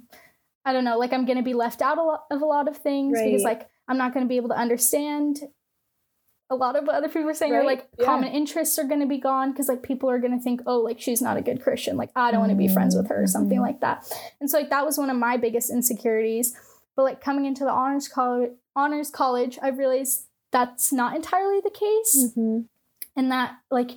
I 0.64 0.72
don't 0.74 0.86
know, 0.86 0.98
like 0.98 1.12
I'm 1.12 1.26
gonna 1.26 1.44
be 1.44 1.54
left 1.54 1.82
out 1.82 1.98
a 1.98 2.04
lot 2.04 2.22
of 2.32 2.42
a 2.42 2.46
lot 2.46 2.68
of 2.70 2.78
things 2.78 3.20
because 3.22 3.44
like 3.44 3.68
I'm 3.90 3.98
not 3.98 4.14
gonna 4.14 4.26
be 4.28 4.38
able 4.38 4.50
to 4.50 4.56
understand 4.56 5.40
a 6.50 6.56
lot 6.56 6.76
of 6.76 6.86
what 6.86 6.96
other 6.96 7.08
people 7.08 7.24
were 7.24 7.34
saying. 7.34 7.52
Right. 7.54 7.66
like 7.66 7.88
Yeah. 7.98 8.06
common 8.06 8.32
interests 8.32 8.78
are 8.78 8.84
gonna 8.84 9.08
be 9.08 9.18
gone 9.18 9.52
because 9.52 9.68
like 9.68 9.82
people 9.82 10.10
are 10.10 10.20
gonna 10.20 10.40
think, 10.40 10.62
oh, 10.68 10.80
like 10.80 11.00
she's 11.02 11.22
not 11.22 11.38
a 11.38 11.42
good 11.42 11.62
Christian. 11.62 11.98
Like 11.98 12.12
I 12.16 12.32
don't 12.32 12.40
want 12.40 12.52
to 12.52 12.56
be 12.58 12.68
friends 12.68 12.96
with 12.96 13.08
her 13.10 13.24
or 13.24 13.28
something 13.28 13.58
Mhm. 13.60 13.64
like 13.64 13.80
that. 13.82 14.06
And 14.40 14.50
so 14.50 14.58
like 14.60 14.70
that 14.70 14.86
was 14.86 14.98
one 14.98 15.10
of 15.10 15.18
my 15.18 15.38
biggest 15.38 15.72
insecurities. 15.72 16.56
But 16.96 17.04
like 17.04 17.22
coming 17.22 17.46
into 17.46 17.64
the 17.64 17.72
honors 17.72 18.08
college, 18.08 18.52
honors 18.76 19.10
college, 19.10 19.58
I 19.62 19.70
realized 19.70 20.28
that's 20.52 20.94
not 20.94 21.16
entirely 21.16 21.60
the 21.62 21.70
case 21.72 22.34
Mhm. 22.38 22.66
and 23.16 23.32
that 23.32 23.56
like 23.72 23.92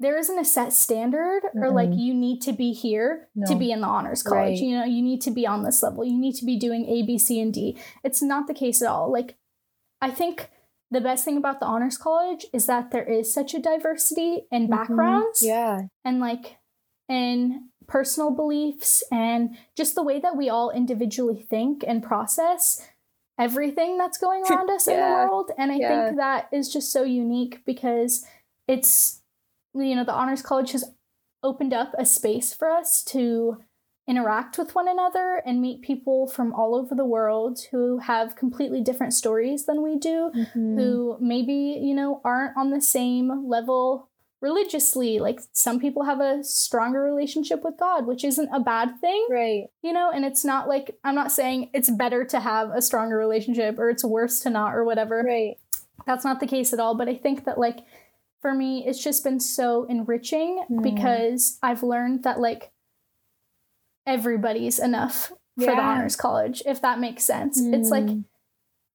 there 0.00 0.18
isn't 0.18 0.38
a 0.38 0.44
set 0.44 0.72
standard 0.72 1.42
or 1.54 1.70
like 1.70 1.90
you 1.94 2.12
need 2.12 2.42
to 2.42 2.52
be 2.52 2.72
here 2.72 3.28
to 3.46 3.54
be 3.54 3.70
in 3.70 3.80
the 3.82 3.86
honors 3.86 4.20
college 4.24 4.58
Right. 4.58 4.58
you 4.58 4.76
know 4.76 4.84
you 4.84 5.00
need 5.00 5.20
to 5.22 5.30
be 5.30 5.46
on 5.46 5.62
this 5.62 5.80
level 5.80 6.04
you 6.04 6.18
need 6.18 6.32
to 6.34 6.44
be 6.44 6.58
doing 6.58 6.86
a 6.88 7.02
b 7.02 7.16
c 7.18 7.40
and 7.40 7.54
d 7.54 7.78
it's 8.02 8.20
not 8.20 8.48
the 8.48 8.52
case 8.54 8.82
at 8.82 8.88
all 8.88 9.12
like 9.12 9.36
i 10.00 10.10
think 10.10 10.50
the 10.92 11.00
best 11.00 11.24
thing 11.24 11.36
about 11.38 11.58
the 11.58 11.66
honors 11.66 11.96
college 11.98 12.44
is 12.52 12.66
that 12.66 12.90
there 12.92 13.04
is 13.04 13.32
such 13.32 13.54
a 13.54 13.58
diversity 13.58 14.46
in 14.52 14.66
Mhm. 14.66 14.70
backgrounds 14.70 15.42
Yeah. 15.42 15.82
and 16.04 16.20
like 16.20 16.58
in 17.08 17.70
personal 17.88 18.30
beliefs 18.30 19.02
and 19.10 19.56
just 19.76 19.94
the 19.94 20.02
way 20.04 20.20
that 20.20 20.36
we 20.36 20.48
all 20.48 20.70
individually 20.70 21.42
think 21.42 21.82
and 21.86 22.02
process 22.02 22.86
everything 23.38 23.98
that's 23.98 24.18
going 24.18 24.42
around 24.44 24.70
us 24.70 24.86
in 24.86 24.96
the 24.96 25.02
world 25.30 25.50
and 25.58 25.72
i 25.72 25.76
Yeah. 25.76 26.04
think 26.06 26.16
that 26.18 26.48
is 26.52 26.72
just 26.72 26.92
so 26.92 27.02
unique 27.02 27.64
because 27.64 28.24
it's 28.68 29.22
you 29.74 29.94
know 29.96 30.04
the 30.04 30.12
honors 30.12 30.42
college 30.42 30.72
has 30.72 30.84
opened 31.42 31.72
up 31.74 31.92
a 31.98 32.04
space 32.04 32.54
for 32.54 32.70
us 32.70 33.02
to 33.04 33.58
interact 34.12 34.58
with 34.58 34.74
one 34.74 34.88
another 34.88 35.42
and 35.46 35.62
meet 35.66 35.80
people 35.80 36.26
from 36.26 36.52
all 36.52 36.74
over 36.74 36.94
the 36.94 37.04
world 37.16 37.54
who 37.70 37.84
have 37.98 38.36
completely 38.36 38.80
different 38.88 39.14
stories 39.14 39.64
than 39.64 39.80
we 39.82 39.92
do 40.10 40.30
Mhm. 40.34 40.76
who 40.78 41.16
maybe 41.32 41.58
you 41.88 41.94
know 41.94 42.20
aren't 42.30 42.54
on 42.56 42.68
the 42.70 42.80
same 42.98 43.26
level 43.48 44.08
religiously 44.42 45.18
like 45.26 45.40
some 45.52 45.78
people 45.80 46.02
have 46.02 46.20
a 46.20 46.42
stronger 46.44 47.00
relationship 47.02 47.64
with 47.64 47.76
god 47.78 48.06
which 48.06 48.22
isn't 48.30 48.50
a 48.52 48.60
bad 48.60 48.88
thing 49.00 49.22
Right. 49.30 49.68
you 49.82 49.92
know 49.96 50.10
and 50.14 50.24
it's 50.26 50.44
not 50.44 50.68
like 50.68 50.86
i'm 51.04 51.14
not 51.14 51.32
saying 51.32 51.70
it's 51.72 51.88
better 52.04 52.24
to 52.32 52.38
have 52.40 52.70
a 52.70 52.82
stronger 52.82 53.16
relationship 53.16 53.78
or 53.78 53.88
it's 53.88 54.04
worse 54.04 54.40
to 54.40 54.50
not 54.50 54.74
or 54.74 54.84
whatever 54.84 55.22
Right. 55.26 55.56
that's 56.06 56.24
not 56.24 56.40
the 56.40 56.46
case 56.54 56.72
at 56.74 56.80
all 56.80 56.94
but 56.94 57.08
i 57.08 57.14
think 57.14 57.44
that 57.46 57.56
like 57.66 57.78
for 58.42 58.52
me 58.52 58.84
it's 58.86 59.02
just 59.02 59.22
been 59.24 59.40
so 59.40 59.84
enriching 59.84 60.52
Mm. 60.68 60.82
because 60.82 61.58
i've 61.62 61.82
learned 61.84 62.24
that 62.24 62.40
like 62.40 62.72
everybody's 64.06 64.78
enough 64.78 65.32
for 65.58 65.66
the 65.66 65.80
honors 65.80 66.16
college 66.16 66.62
if 66.66 66.80
that 66.82 66.98
makes 66.98 67.24
sense 67.24 67.60
it's 67.60 67.90
like 67.90 68.04
Mm. 68.04 68.24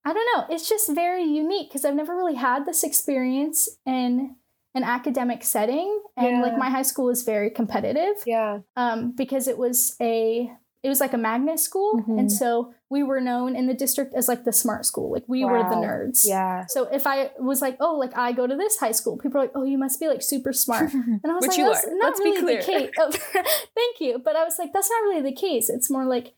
I 0.06 0.14
don't 0.14 0.30
know. 0.38 0.56
It's 0.56 0.70
just 0.70 0.90
very 0.96 1.24
unique 1.26 1.68
because 1.70 1.84
I've 1.84 1.94
never 1.94 2.16
really 2.16 2.36
had 2.36 2.66
this 2.66 2.82
experience 2.86 3.68
in 3.86 4.38
an 4.74 4.84
academic 4.86 5.44
setting, 5.44 6.02
and 6.16 6.42
like 6.42 6.58
my 6.58 6.70
high 6.70 6.84
school 6.84 7.08
was 7.08 7.24
very 7.24 7.50
competitive 7.50 8.16
Yeah. 8.26 8.60
um, 8.78 9.12
because 9.12 9.50
it 9.50 9.58
was 9.58 9.98
a 10.02 10.50
it 10.82 10.88
was 10.88 11.02
like 11.02 11.12
a 11.12 11.18
magnet 11.18 11.60
school, 11.60 11.96
Mhm. 12.00 12.20
and 12.20 12.32
so 12.32 12.74
we 12.90 13.04
were 13.04 13.20
known 13.20 13.56
in 13.56 13.68
the 13.68 13.74
district 13.74 14.14
as 14.14 14.28
like 14.30 14.46
the 14.46 14.54
smart 14.54 14.86
school. 14.86 15.12
Like 15.12 15.26
we 15.28 15.44
were 15.44 15.60
the 15.60 15.76
nerds. 15.76 16.22
Yeah. 16.26 16.66
So 16.68 16.86
if 16.86 17.06
I 17.06 17.32
was 17.38 17.62
like, 17.62 17.76
oh, 17.82 17.96
like 17.98 18.18
I 18.18 18.32
go 18.32 18.48
to 18.48 18.56
this 18.56 18.78
high 18.78 18.94
school, 18.94 19.18
people 19.18 19.40
are 19.42 19.44
like, 19.44 19.52
oh, 19.56 19.64
you 19.66 19.78
must 19.78 20.00
be 20.00 20.08
like 20.08 20.22
super 20.22 20.54
smart. 20.54 20.94
And 20.94 21.20
I 21.26 21.34
was 21.34 21.42
Which 21.42 21.50
like, 21.50 21.58
you 21.58 21.66
that's 21.66 21.86
are. 21.86 21.96
not 21.98 22.06
Let's 22.06 22.20
be 22.22 22.32
really 22.32 22.56
the 22.58 22.64
clear. 22.64 22.80
case. 22.80 22.92
Oh, 22.98 23.12
thank 23.76 24.00
you. 24.00 24.20
But 24.24 24.36
I 24.38 24.44
was 24.46 24.58
like, 24.58 24.72
that's 24.74 24.90
not 24.90 25.02
really 25.04 25.22
the 25.22 25.36
case. 25.36 25.70
It's 25.70 25.90
more 25.90 26.06
like 26.06 26.34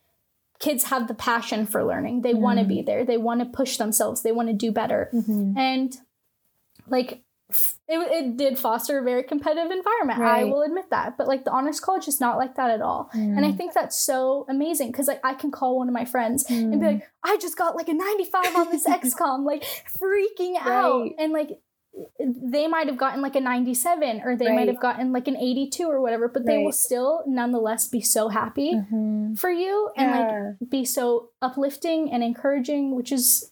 kids 0.58 0.84
have 0.84 1.06
the 1.08 1.14
passion 1.14 1.66
for 1.66 1.84
learning. 1.84 2.22
They 2.22 2.34
want 2.34 2.58
to 2.58 2.64
Mm. 2.64 2.68
be 2.68 2.82
there. 2.82 3.04
They 3.04 3.16
want 3.16 3.40
to 3.40 3.46
push 3.46 3.76
themselves. 3.76 4.22
They 4.22 4.32
want 4.32 4.48
to 4.48 4.54
do 4.54 4.72
better. 4.72 5.08
Mhm. 5.14 5.56
And 5.56 5.96
like 6.88 7.12
f- 7.12 7.18
it, 7.88 7.98
it 8.12 8.36
did 8.36 8.58
foster 8.58 8.98
a 8.98 9.02
very 9.02 9.22
competitive 9.22 9.70
environment. 9.70 10.20
I 10.20 10.44
will 10.44 10.62
admit 10.62 10.90
that. 10.90 11.16
But 11.18 11.26
like 11.28 11.44
the 11.44 11.50
honors 11.50 11.80
college 11.80 12.06
is 12.08 12.20
not 12.20 12.36
like 12.38 12.54
that 12.56 12.70
at 12.70 12.80
all. 12.80 13.10
And 13.12 13.44
I 13.44 13.52
Mm. 13.52 13.56
think 13.56 13.72
that's 13.74 13.96
so 13.98 14.46
amazing 14.48 14.88
because 14.92 15.08
like 15.08 15.20
I 15.24 15.34
can 15.34 15.50
call 15.50 15.78
one 15.78 15.88
of 15.88 15.94
my 15.94 16.04
friends 16.04 16.44
and 16.48 16.72
be 16.80 16.86
Mm. 16.86 16.92
like, 16.94 17.10
I 17.24 17.36
just 17.38 17.56
got 17.56 17.76
like 17.76 17.88
a 17.88 17.94
95 17.94 18.54
on 18.56 18.70
this 18.70 18.86
XCOM, 18.98 19.44
like 19.44 19.64
freaking 20.00 20.54
out. 20.60 21.08
And 21.18 21.32
like 21.32 21.58
they 22.20 22.68
might 22.68 22.86
have 22.86 22.96
gotten 22.96 23.20
like 23.20 23.34
a 23.34 23.40
97 23.40 24.22
or 24.24 24.36
they 24.36 24.46
might 24.54 24.68
have 24.68 24.80
gotten 24.80 25.12
like 25.12 25.26
an 25.26 25.36
82 25.36 25.84
or 25.90 26.00
whatever, 26.00 26.28
but 26.28 26.46
they 26.46 26.56
will 26.58 26.72
still 26.72 27.24
nonetheless 27.26 27.88
be 27.88 28.00
so 28.00 28.28
happy 28.28 28.74
Mhm. 28.74 29.36
for 29.38 29.50
you 29.50 29.90
and 29.96 30.10
like 30.60 30.70
be 30.70 30.84
so 30.84 31.30
uplifting 31.42 32.12
and 32.12 32.22
encouraging, 32.22 32.94
which 32.94 33.10
is, 33.10 33.50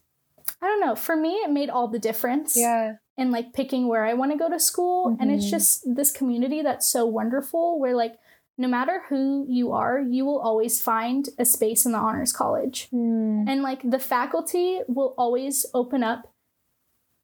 I 0.62 0.66
don't 0.68 0.80
know, 0.80 0.94
for 0.94 1.16
me, 1.16 1.34
it 1.38 1.50
made 1.50 1.68
all 1.68 1.88
the 1.88 1.98
difference 1.98 2.56
Yeah. 2.56 2.94
In 3.18 3.31
like 3.31 3.52
picking 3.52 3.88
where 3.88 4.04
I 4.07 4.14
want 4.14 4.33
to 4.33 4.38
go 4.38 4.48
to 4.48 4.59
school. 4.61 5.16
And 5.20 5.31
it's 5.31 5.46
Mhm. 5.46 5.50
just 5.50 5.94
this 5.94 6.11
community 6.12 6.62
that's 6.62 6.88
so 6.88 7.04
wonderful 7.04 7.78
where 7.78 7.94
like 7.94 8.18
no 8.57 8.68
matter 8.68 9.02
who 9.09 9.44
you 9.48 9.72
are, 9.72 10.00
you 10.00 10.24
will 10.24 10.40
always 10.40 10.81
find 10.81 11.28
a 11.38 11.44
space 11.44 11.85
in 11.87 11.92
the 11.92 11.98
honors 11.98 12.33
college. 12.33 12.88
Mm. 12.92 13.48
And 13.48 13.62
like 13.62 13.88
the 13.88 13.98
faculty 13.98 14.81
will 14.88 15.14
always 15.18 15.66
open 15.74 16.02
up 16.02 16.33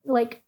like 0.05 0.43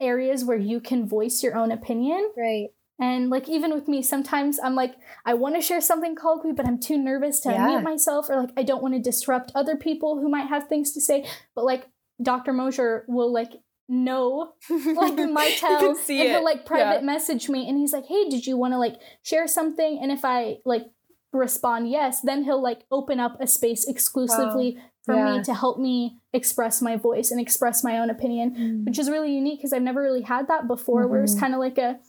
areas 0.00 0.44
where 0.44 0.56
you 0.58 0.80
can 0.80 1.06
voice 1.08 1.42
your 1.42 1.56
own 1.56 1.70
opinion. 1.72 2.30
Right. 2.36 2.68
And 2.98 3.28
like 3.28 3.46
even 3.48 3.74
with 3.74 3.88
me, 3.88 4.02
sometimes 4.02 4.58
I'm 4.62 4.74
like, 4.74 4.94
I 5.26 5.34
want 5.34 5.54
to 5.56 5.60
share 5.60 5.82
something 5.82 6.14
colloquially, 6.14 6.54
but 6.54 6.66
I'm 6.66 6.78
too 6.80 6.96
nervous 6.96 7.40
to 7.40 7.50
Yeah. 7.50 7.68
unmute 7.68 7.82
myself, 7.82 8.30
or 8.30 8.36
like 8.36 8.52
I 8.56 8.62
don't 8.62 8.82
want 8.82 8.94
to 8.94 9.00
disrupt 9.00 9.52
other 9.54 9.76
people 9.76 10.18
who 10.20 10.28
might 10.30 10.48
have 10.48 10.66
things 10.68 10.92
to 10.92 11.00
say. 11.00 11.26
But 11.54 11.64
like 11.66 11.88
Dr. 12.22 12.54
Mosher 12.54 13.04
will 13.06 13.30
like 13.30 13.60
know 13.88 14.52
like 14.96 15.16
my 15.30 15.54
tell 15.58 15.78
can 15.78 15.88
and 15.90 15.96
see 15.96 16.18
he'll 16.18 16.44
like 16.44 16.66
private 16.66 17.00
Yeah. 17.00 17.06
message 17.06 17.48
me 17.48 17.68
and 17.68 17.78
he's 17.78 17.92
like, 17.92 18.06
Hey, 18.06 18.28
did 18.28 18.46
you 18.46 18.56
want 18.56 18.72
to 18.74 18.78
like 18.78 18.96
share 19.22 19.46
something? 19.46 19.98
And 20.02 20.10
if 20.10 20.24
I 20.24 20.56
like 20.64 20.86
respond 21.32 21.88
yes, 21.90 22.20
then 22.22 22.44
he'll 22.44 22.62
like 22.62 22.84
open 22.90 23.20
up 23.20 23.36
a 23.40 23.46
space 23.46 23.86
exclusively 23.86 24.78
for 25.04 25.14
Yeah. 25.14 25.36
me 25.38 25.42
to 25.44 25.54
help 25.54 25.78
me 25.78 26.18
express 26.32 26.82
my 26.82 26.96
voice 26.96 27.30
and 27.30 27.40
express 27.40 27.84
my 27.84 27.98
own 27.98 28.10
opinion, 28.10 28.84
which 28.84 28.98
is 28.98 29.08
really 29.10 29.32
unique 29.34 29.58
because 29.60 29.72
I've 29.72 29.82
never 29.82 30.02
really 30.02 30.22
had 30.22 30.48
that 30.48 30.66
before. 30.66 31.06
Where 31.06 31.22
it's 31.22 31.34
Mhm. 31.36 31.40
kind 31.40 31.54
of 31.54 31.60
like 31.60 31.78
a 31.78 32.00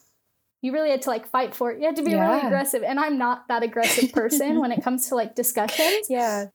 you 0.63 0.73
really 0.73 0.89
had 0.89 1.03
to 1.03 1.09
like 1.11 1.27
fight 1.29 1.53
for 1.53 1.71
it. 1.71 1.79
You 1.79 1.85
had 1.85 1.95
to 1.97 2.03
be 2.03 2.15
really 2.15 2.39
aggressive, 2.41 2.81
and 2.81 2.99
I'm 2.99 3.19
not 3.19 3.47
that 3.49 3.61
aggressive 3.61 4.11
person 4.11 4.59
when 4.61 4.71
it 4.71 4.83
comes 4.83 5.07
to 5.09 5.15
like 5.15 5.35
discussions. 5.35 6.07
Yeah. 6.09 6.45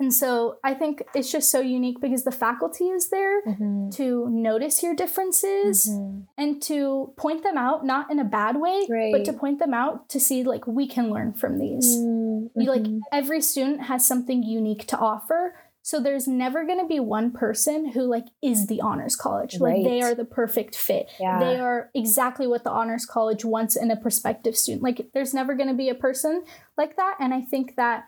And 0.00 0.12
so 0.14 0.56
I 0.64 0.72
think 0.74 1.02
it's 1.14 1.30
just 1.30 1.50
so 1.50 1.60
unique 1.60 2.00
because 2.00 2.24
the 2.24 2.32
faculty 2.32 2.84
is 2.88 3.10
there 3.10 3.42
Mhm. 3.42 3.94
to 3.96 4.28
notice 4.30 4.82
your 4.82 4.94
differences 4.94 5.88
Mhm. 5.90 6.22
and 6.38 6.62
to 6.62 7.12
point 7.16 7.42
them 7.42 7.58
out, 7.58 7.84
not 7.84 8.10
in 8.10 8.18
a 8.18 8.24
bad 8.24 8.56
way, 8.60 8.86
but 9.12 9.24
to 9.26 9.32
point 9.34 9.58
them 9.58 9.74
out 9.74 10.08
to 10.08 10.18
see 10.18 10.42
like 10.42 10.66
we 10.66 10.86
can 10.88 11.10
learn 11.10 11.34
from 11.34 11.58
these. 11.58 11.98
Mm, 11.98 12.50
You 12.56 12.70
like 12.70 12.82
mhm. 12.82 13.00
every 13.12 13.40
student 13.42 13.82
has 13.82 14.06
something 14.06 14.42
unique 14.42 14.86
to 14.86 14.98
offer. 14.98 15.54
So 15.82 15.98
there's 15.98 16.28
never 16.28 16.64
going 16.64 16.78
to 16.78 16.86
be 16.86 17.00
one 17.00 17.30
person 17.30 17.86
who 17.92 18.02
like 18.02 18.26
is 18.42 18.66
the 18.66 18.80
honors 18.82 19.16
college. 19.16 19.60
Like 19.60 19.82
they 19.82 20.02
are 20.02 20.14
the 20.14 20.26
perfect 20.26 20.76
fit. 20.76 21.08
Yeah. 21.18 21.38
They 21.40 21.58
are 21.58 21.90
exactly 21.94 22.46
what 22.46 22.64
the 22.64 22.70
honors 22.70 23.06
college 23.06 23.44
wants 23.44 23.76
in 23.76 23.90
a 23.90 23.96
prospective 23.96 24.56
student. 24.56 24.82
Like 24.82 25.10
there's 25.14 25.32
never 25.34 25.54
going 25.54 25.68
to 25.68 25.74
be 25.74 25.88
a 25.88 25.94
person 25.94 26.44
like 26.76 26.96
that 26.96 27.16
and 27.18 27.32
I 27.34 27.40
think 27.40 27.76
that 27.76 28.04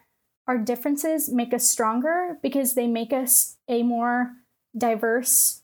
our 0.49 0.59
differences 0.59 1.31
make 1.31 1.55
us 1.55 1.67
stronger 1.69 2.39
because 2.43 2.75
they 2.75 2.87
make 2.87 3.13
us 3.13 3.57
a 3.69 3.83
more 3.83 4.33
diverse 4.77 5.63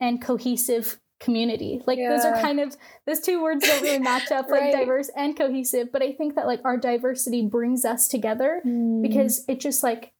and 0.00 0.20
cohesive 0.22 0.98
community. 1.20 1.82
Like 1.86 1.98
those 1.98 2.24
are 2.24 2.40
kind 2.40 2.58
of 2.60 2.76
those 3.06 3.20
two 3.20 3.42
words 3.42 3.66
don't 3.66 3.82
really 3.82 3.98
match 3.98 4.30
up 4.32 4.46
like 4.50 4.62
Right. 4.62 4.72
diverse 4.72 5.10
and 5.14 5.36
cohesive, 5.36 5.92
but 5.92 6.02
I 6.02 6.12
think 6.12 6.34
that 6.34 6.46
like 6.46 6.60
our 6.64 6.78
diversity 6.78 7.46
brings 7.46 7.84
us 7.84 8.08
together 8.08 8.62
Mm. 8.64 9.02
because 9.02 9.44
it 9.46 9.60
just 9.60 9.82
like 9.82 10.12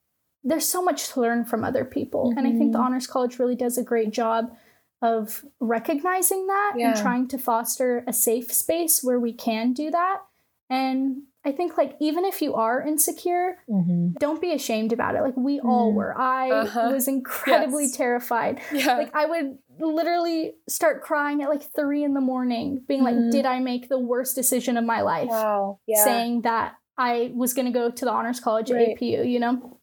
there's 0.45 0.69
so 0.69 0.83
much 0.83 1.09
to 1.13 1.21
learn 1.21 1.45
from 1.45 1.65
other 1.65 1.85
people 1.85 2.33
and 2.37 2.47
i 2.47 2.51
think 2.53 2.73
the 2.73 2.79
Mhm. 2.79 2.83
honors 2.85 3.07
college 3.07 3.39
really 3.39 3.55
does 3.55 3.77
a 3.77 3.83
great 3.83 4.11
job 4.11 4.57
of 5.03 5.45
recognizing 5.61 6.47
that 6.47 6.73
Yeah. 6.77 6.89
and 6.93 6.97
trying 6.99 7.29
to 7.29 7.37
foster 7.39 8.03
a 8.07 8.13
safe 8.15 8.51
space 8.51 9.05
where 9.05 9.21
we 9.21 9.35
can 9.35 9.75
do 9.75 9.91
that 9.91 10.23
and 10.71 11.25
i 11.45 11.53
think 11.53 11.77
like 11.79 11.97
even 12.01 12.25
if 12.25 12.43
you 12.43 12.55
are 12.55 12.83
insecure 12.83 13.57
Mhm. 13.69 14.15
don't 14.19 14.41
be 14.41 14.53
ashamed 14.53 14.93
about 14.93 15.15
it 15.15 15.23
like 15.23 15.37
we 15.37 15.61
all 15.61 15.91
Mm. 15.93 15.95
were 15.95 16.19
i 16.19 16.51
Uh-huh. 16.51 16.91
was 16.93 17.09
incredibly 17.09 17.85
Yes. 17.85 17.97
terrified 17.97 18.61
Yeah. 18.73 18.97
like 18.99 19.11
i 19.15 19.25
would 19.27 19.59
literally 19.79 20.55
start 20.69 21.03
crying 21.03 21.43
at 21.43 21.49
like 21.49 21.63
three 21.75 22.05
in 22.05 22.15
the 22.15 22.21
morning 22.21 22.83
being 22.87 23.03
like 23.03 23.15
Mhm. 23.17 23.31
did 23.31 23.47
i 23.47 23.59
make 23.61 23.89
the 23.89 23.99
worst 23.99 24.35
decision 24.35 24.77
of 24.77 24.85
my 24.85 25.01
life 25.01 25.29
wow. 25.29 25.79
Yeah. 25.87 26.05
saying 26.05 26.43
that 26.43 26.75
I 26.99 27.33
was 27.35 27.55
going 27.55 27.65
to 27.65 27.73
go 27.73 27.91
to 27.91 28.05
the 28.05 28.11
honors 28.11 28.41
college 28.41 28.71
Right. 28.71 28.91
at 28.91 28.99
APU, 28.99 29.25
you 29.27 29.41
know? 29.41 29.79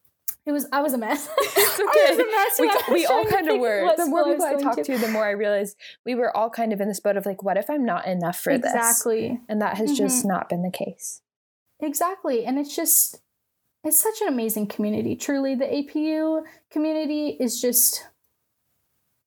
It 0.45 0.51
was 0.51 0.67
I 0.71 0.81
was 0.83 0.93
a 0.93 0.99
mess. 0.99 1.27
It's 1.41 1.79
I 1.79 1.83
okay. 1.83 2.09
was 2.15 2.19
a 2.19 2.31
mess. 2.37 2.59
we, 2.59 2.67
when 2.67 2.77
I 2.77 2.81
was 2.91 2.93
we 2.93 3.05
all 3.07 3.25
kind 3.25 3.49
of 3.49 3.59
were. 3.59 3.91
The 3.97 4.05
more 4.05 4.23
people 4.23 4.45
I 4.45 4.53
talked 4.55 4.83
to, 4.85 4.97
the 4.99 5.07
more 5.07 5.25
I 5.25 5.31
realized 5.31 5.77
we 6.05 6.13
were 6.13 6.35
all 6.37 6.51
kind 6.51 6.71
of 6.73 6.79
in 6.79 6.87
this 6.87 6.99
boat 6.99 7.17
of 7.17 7.25
like, 7.25 7.41
what 7.41 7.57
if 7.57 7.71
I'm 7.71 7.83
not 7.85 8.05
enough 8.05 8.37
for 8.39 8.55
this? 8.55 8.71
Exactly. 8.71 9.41
And 9.49 9.59
that 9.63 9.77
has 9.77 9.97
just 9.97 10.19
Mm-hmm. 10.19 10.27
not 10.27 10.47
been 10.47 10.61
the 10.61 10.69
case. 10.69 11.21
Exactly. 11.79 12.45
And 12.45 12.57
it's 12.59 12.75
just 12.75 13.21
it's 13.83 13.99
such 13.99 14.21
an 14.21 14.27
amazing 14.27 14.67
community. 14.67 15.15
Truly 15.15 15.55
the 15.55 15.65
APU 15.65 16.43
community 16.71 17.37
is 17.39 17.61
just 17.61 18.05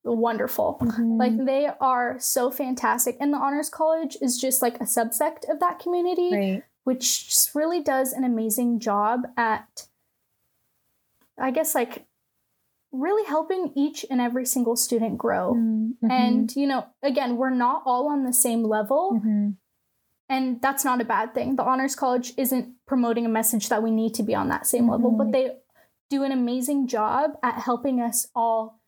wonderful. 0.05 0.79
Like 0.99 1.45
they 1.45 1.69
are 1.81 2.19
so 2.19 2.51
fantastic 2.51 3.17
and 3.21 3.33
the 3.33 3.39
honors 3.39 3.69
college 3.69 4.17
is 4.21 4.39
just 4.39 4.63
like 4.63 4.77
a 4.77 4.85
subsect 4.85 5.49
of 5.51 5.61
that 5.61 5.79
community. 5.79 6.31
right. 6.35 6.63
which 6.85 7.29
just 7.29 7.55
really 7.55 7.83
does 7.83 8.13
an 8.15 8.25
amazing 8.25 8.81
job 8.81 9.21
at 9.37 9.87
i 11.39 11.51
guess 11.51 11.75
like 11.75 12.07
really 12.91 13.25
helping 13.27 13.73
each 13.77 14.05
and 14.11 14.19
every 14.21 14.47
single 14.47 14.77
student 14.77 15.19
grow 15.19 15.55
Mhm. 15.55 15.93
and 16.11 16.57
you 16.57 16.67
know 16.67 16.87
again 17.03 17.37
we're 17.37 17.51
not 17.55 17.83
all 17.85 18.09
on 18.09 18.25
the 18.25 18.33
same 18.33 18.63
level 18.63 19.21
Mhm. 19.23 19.57
And 20.31 20.63
that's 20.63 20.85
not 20.85 21.01
a 21.01 21.05
bad 21.05 21.35
thing 21.35 21.57
the 21.57 21.63
honors 21.63 21.95
college 21.97 22.33
isn't 22.39 22.73
promoting 22.87 23.27
a 23.27 23.29
message 23.29 23.69
that 23.69 23.83
we 23.83 23.91
need 23.91 24.15
to 24.15 24.23
be 24.23 24.35
on 24.35 24.49
that 24.49 24.67
same 24.67 24.89
level 24.89 25.11
but 25.11 25.27
Mhm. 25.27 25.33
they 25.33 25.59
do 26.09 26.23
an 26.25 26.33
amazing 26.33 26.87
job 26.87 27.33
at 27.43 27.55
helping 27.57 28.01
us 28.01 28.29
all 28.35 28.81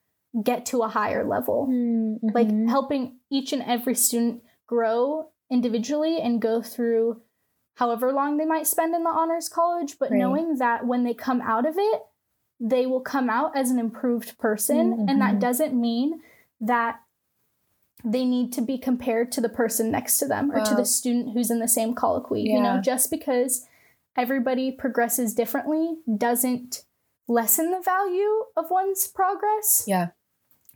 get 0.43 0.65
to 0.67 0.83
a 0.83 0.89
higher 0.89 1.25
level 1.29 1.67
Mhm. 1.71 2.35
like 2.35 2.51
helping 2.69 3.19
each 3.31 3.53
and 3.53 3.63
every 3.63 3.95
student 3.95 4.43
grow 4.67 5.29
individually 5.51 6.19
and 6.21 6.41
go 6.41 6.63
through 6.63 7.21
however 7.77 8.13
long 8.13 8.37
they 8.39 8.47
might 8.47 8.67
spend 8.67 8.95
in 8.95 9.03
the 9.05 9.11
honors 9.11 9.49
college 9.51 9.99
but 9.99 10.11
Right. 10.11 10.19
knowing 10.19 10.57
that 10.57 10.87
when 10.87 11.05
they 11.05 11.13
come 11.15 11.41
out 11.43 11.67
of 11.67 11.77
it 11.77 12.03
they 12.61 12.87
will 12.87 13.01
come 13.01 13.29
out 13.29 13.57
as 13.57 13.71
an 13.71 13.79
improved 13.81 14.39
person 14.39 15.07
and 15.09 15.21
that 15.21 15.35
Mhm. 15.35 15.41
doesn't 15.41 15.75
mean 15.75 16.23
that 16.61 17.01
they 18.05 18.25
need 18.25 18.53
to 18.53 18.61
be 18.61 18.77
compared 18.79 19.31
to 19.33 19.41
the 19.41 19.49
person 19.49 19.91
next 19.91 20.19
to 20.19 20.27
them 20.27 20.51
or 20.51 20.65
to 20.65 20.75
the 20.75 20.85
student 20.85 21.33
who's 21.33 21.51
in 21.51 21.59
the 21.61 21.69
same 21.69 21.95
colloquy 21.95 22.43
you 22.43 22.61
know 22.61 22.81
just 22.81 23.11
because 23.11 23.67
everybody 24.17 24.71
progresses 24.73 25.35
differently 25.35 25.97
doesn't 26.17 26.85
lessen 27.29 27.71
the 27.71 27.81
value 27.81 28.45
of 28.57 28.71
one's 28.71 29.07
progress 29.07 29.85
Yeah. 29.87 30.09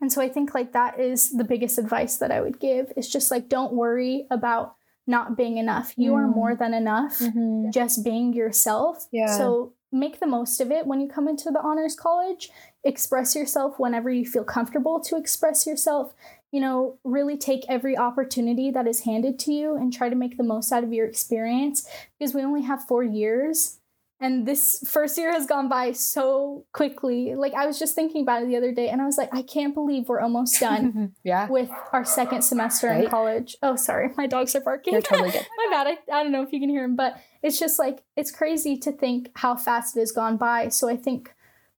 and 0.00 0.12
so 0.12 0.22
I 0.22 0.28
think 0.28 0.54
like 0.54 0.72
that 0.72 0.98
is 1.00 1.30
the 1.30 1.44
biggest 1.44 1.78
advice 1.78 2.16
that 2.18 2.30
I 2.30 2.40
would 2.40 2.60
give. 2.60 2.92
It's 2.96 3.08
just 3.08 3.30
like 3.30 3.48
don't 3.48 3.72
worry 3.72 4.26
about 4.30 4.74
not 5.06 5.36
being 5.36 5.56
enough. 5.56 5.92
You 5.96 6.14
are 6.14 6.26
Mm. 6.26 6.34
more 6.34 6.54
than 6.56 6.74
enough 6.74 7.18
Mhm. 7.18 7.72
just 7.72 8.04
being 8.04 8.32
yourself. 8.32 9.06
Yeah. 9.12 9.26
So 9.38 9.72
make 9.92 10.18
the 10.20 10.26
most 10.26 10.60
of 10.60 10.70
it 10.70 10.86
when 10.86 11.00
you 11.00 11.08
come 11.08 11.28
into 11.28 11.50
the 11.50 11.60
honors 11.60 11.94
college. 11.94 12.50
Express 12.84 13.34
yourself 13.36 13.78
whenever 13.78 14.10
you 14.10 14.26
feel 14.26 14.44
comfortable 14.44 15.00
to 15.00 15.16
express 15.16 15.66
yourself. 15.66 16.12
You 16.56 16.62
know, 16.62 16.98
really 17.04 17.36
take 17.36 17.66
every 17.68 17.98
opportunity 17.98 18.70
that 18.70 18.86
is 18.86 19.00
handed 19.00 19.38
to 19.40 19.52
you 19.52 19.76
and 19.76 19.92
try 19.92 20.08
to 20.08 20.16
make 20.16 20.38
the 20.38 20.42
most 20.42 20.72
out 20.72 20.84
of 20.84 20.92
your 20.92 21.06
experience 21.06 21.86
because 22.18 22.34
we 22.34 22.42
only 22.42 22.62
have 22.62 22.82
4 22.84 23.04
years 23.04 23.78
and 24.18 24.46
this 24.46 24.82
first 24.88 25.18
year 25.18 25.30
has 25.30 25.46
gone 25.46 25.68
by 25.68 25.92
so 25.92 26.64
quickly. 26.72 27.34
Like 27.34 27.52
I 27.52 27.66
was 27.66 27.78
just 27.78 27.94
thinking 27.94 28.22
about 28.22 28.42
it 28.42 28.46
the 28.46 28.56
other 28.56 28.72
day 28.72 28.88
and 28.88 29.02
I 29.02 29.04
was 29.04 29.18
like 29.18 29.28
I 29.32 29.42
can't 29.42 29.74
believe 29.74 30.08
we're 30.08 30.20
almost 30.20 30.58
done 30.58 31.14
yeah. 31.24 31.48
with 31.48 31.70
our 31.92 32.04
second 32.04 32.42
semester 32.42 32.90
in 32.90 33.08
college. 33.08 33.56
Oh, 33.62 33.76
sorry, 33.76 34.10
my 34.16 34.26
dogs 34.26 34.54
are 34.56 34.60
barking. 34.60 34.94
You're 34.94 35.02
totally 35.02 35.32
good. 35.32 35.46
my 35.56 35.68
bad. 35.70 35.86
I, 35.86 36.18
I 36.18 36.22
don't 36.22 36.32
know 36.32 36.42
if 36.42 36.52
you 36.52 36.60
can 36.60 36.70
hear 36.70 36.82
them, 36.82 36.96
but 36.96 37.20
it's 37.42 37.58
just 37.58 37.78
like 37.78 38.04
it's 38.16 38.30
crazy 38.30 38.76
to 38.78 38.92
think 38.92 39.30
how 39.34 39.54
fast 39.56 39.96
it 39.96 40.00
has 40.00 40.12
gone 40.12 40.38
by. 40.38 40.68
So 40.68 40.88
I 40.88 40.96
think 40.96 41.34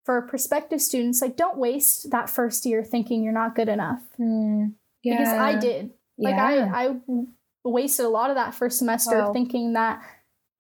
for 0.09 0.23
prospective 0.23 0.81
students, 0.81 1.21
like 1.21 1.37
don't 1.37 1.59
waste 1.59 2.11
that 2.13 2.31
first 2.31 2.65
year 2.65 2.83
thinking 2.83 3.23
you're 3.23 3.31
not 3.43 3.55
good 3.55 3.69
enough 3.69 4.01
Mm. 4.19 4.73
Yeah. 5.03 5.19
because 5.19 5.35
I 5.35 5.55
did. 5.59 5.91
Like 6.17 6.35
Yeah. 6.35 6.73
I, 6.75 6.87
I 6.87 6.97
wasted 7.63 8.07
a 8.07 8.09
lot 8.09 8.31
of 8.31 8.37
that 8.37 8.55
first 8.55 8.79
semester 8.79 9.19
Wow. 9.19 9.35
thinking 9.35 9.75
that 9.75 10.01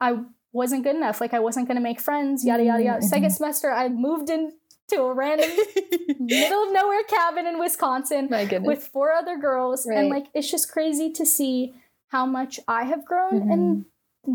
I 0.02 0.18
wasn't 0.52 0.84
good 0.84 0.96
enough. 0.96 1.22
Like 1.22 1.32
I 1.32 1.38
wasn't 1.40 1.66
going 1.66 1.76
to 1.78 1.82
make 1.82 1.98
friends. 1.98 2.44
Yada 2.44 2.62
yada 2.62 2.82
yada. 2.84 3.00
Mhm. 3.00 3.04
Second 3.08 3.30
semester, 3.30 3.70
I 3.72 3.88
moved 3.88 4.28
in 4.28 4.52
to 4.90 5.00
a 5.00 5.14
random 5.14 5.48
middle 6.20 6.64
of 6.64 6.72
nowhere 6.72 7.04
cabin 7.04 7.46
in 7.46 7.58
Wisconsin 7.58 8.28
with 8.70 8.86
four 8.92 9.12
other 9.12 9.38
girls 9.38 9.86
Right. 9.86 9.96
and 9.98 10.08
like 10.10 10.26
it's 10.34 10.50
just 10.50 10.70
crazy 10.70 11.10
to 11.12 11.24
see 11.24 11.72
how 12.08 12.24
much 12.26 12.58
i 12.68 12.84
have 12.84 13.04
grown 13.06 13.50
in 13.52 13.84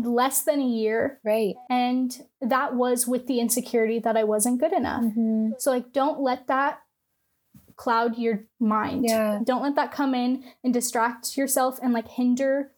less 0.02 0.42
than 0.42 0.60
a 0.60 0.66
year 0.66 1.20
right. 1.24 1.54
and 1.70 2.26
that 2.40 2.74
was 2.74 3.06
with 3.06 3.26
the 3.28 3.38
insecurity 3.38 4.00
that 4.00 4.16
i 4.16 4.24
wasn't 4.24 4.58
good 4.58 4.72
enough 4.72 5.04
Mhm. 5.04 5.52
so 5.60 5.70
like 5.70 5.92
don't 5.92 6.18
let 6.20 6.48
that 6.48 6.80
cloud 7.76 8.18
your 8.18 8.44
mind 8.60 9.04
Yeah. 9.08 9.40
don't 9.44 9.62
let 9.62 9.74
that 9.76 9.92
come 9.92 10.14
in 10.14 10.42
and 10.64 10.72
distract 10.74 11.36
yourself 11.36 11.78
and 11.82 11.92
like 11.92 12.08
hinder 12.08 12.72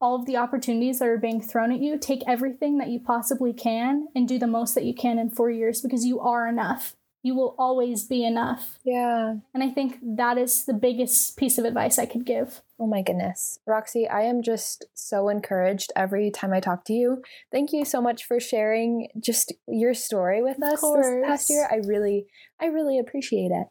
all 0.00 0.16
of 0.16 0.26
the 0.26 0.36
opportunities 0.36 0.98
that 0.98 1.06
are 1.08 1.16
being 1.18 1.40
thrown 1.40 1.70
at 1.70 1.78
you 1.78 1.96
take 1.96 2.22
everything 2.26 2.78
that 2.78 2.88
you 2.88 2.98
possibly 2.98 3.52
can 3.52 4.08
and 4.16 4.26
do 4.26 4.38
the 4.38 4.48
most 4.48 4.74
that 4.74 4.84
you 4.84 4.94
can 4.94 5.18
in 5.18 5.30
four 5.30 5.50
years 5.50 5.80
because 5.80 6.04
you 6.04 6.18
are 6.20 6.48
enough 6.48 6.96
you 7.24 7.36
will 7.36 7.54
always 7.56 8.04
be 8.04 8.24
enough 8.24 8.80
Yeah. 8.84 9.36
and 9.54 9.62
I 9.62 9.70
think 9.70 9.98
that 10.02 10.38
is 10.38 10.64
the 10.64 10.74
biggest 10.74 11.36
piece 11.36 11.56
of 11.56 11.64
advice 11.64 11.96
I 12.00 12.06
could 12.06 12.24
give. 12.24 12.62
Oh 12.82 12.86
my 12.88 13.00
goodness. 13.00 13.60
Roxy, 13.64 14.08
I 14.08 14.22
am 14.22 14.42
just 14.42 14.86
so 14.92 15.28
encouraged 15.28 15.92
every 15.94 16.32
time 16.32 16.52
I 16.52 16.58
talk 16.58 16.84
to 16.86 16.92
you. 16.92 17.22
Thank 17.52 17.72
you 17.72 17.84
so 17.84 18.02
much 18.02 18.24
for 18.24 18.40
sharing 18.40 19.06
just 19.20 19.52
your 19.68 19.94
story 19.94 20.42
with 20.42 20.60
us 20.60 20.80
this 20.80 21.06
past 21.24 21.48
year. 21.48 21.68
I 21.70 21.76
really, 21.86 22.26
I 22.60 22.66
really 22.66 22.98
appreciate 22.98 23.52
it. 23.52 23.68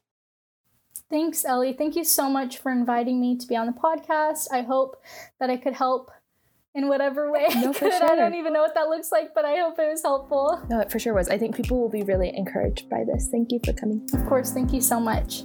Thanks, 1.10 1.44
Ellie. 1.44 1.74
Thank 1.74 1.98
you 1.98 2.06
so 2.06 2.30
much 2.30 2.60
for 2.60 2.72
inviting 2.72 3.20
me 3.20 3.38
to 3.38 3.46
be 3.46 3.58
on 3.58 3.66
the 3.66 3.74
podcast. 3.74 4.48
I 4.50 4.62
hope 4.62 4.96
that 5.42 5.50
I 5.50 5.58
could 5.58 5.74
help 5.74 6.10
in 6.74 6.88
whatever 6.88 7.30
way. 7.30 7.48
I 7.50 7.62
No, 7.66 7.74
for 7.74 7.90
could. 7.90 8.02
I 8.02 8.16
don't 8.16 8.36
even 8.36 8.54
know 8.54 8.62
what 8.62 8.76
that 8.76 8.88
looks 8.88 9.12
like, 9.12 9.34
but 9.36 9.44
I 9.44 9.58
hope 9.58 9.78
it 9.78 9.90
was 9.92 10.04
helpful. 10.04 10.66
No, 10.70 10.80
it 10.80 10.90
for 10.90 11.00
sure 11.00 11.14
was. 11.14 11.28
I 11.28 11.38
think 11.38 11.54
people 11.58 11.82
will 11.82 11.90
be 11.90 12.04
really 12.04 12.34
encouraged 12.34 12.90
by 12.90 13.04
this. 13.04 13.28
Thank 13.30 13.52
you 13.52 13.60
for 13.66 13.74
coming. 13.74 14.08
Of 14.14 14.26
course, 14.26 14.54
thank 14.54 14.72
you 14.72 14.80
so 14.80 15.02
much. 15.02 15.44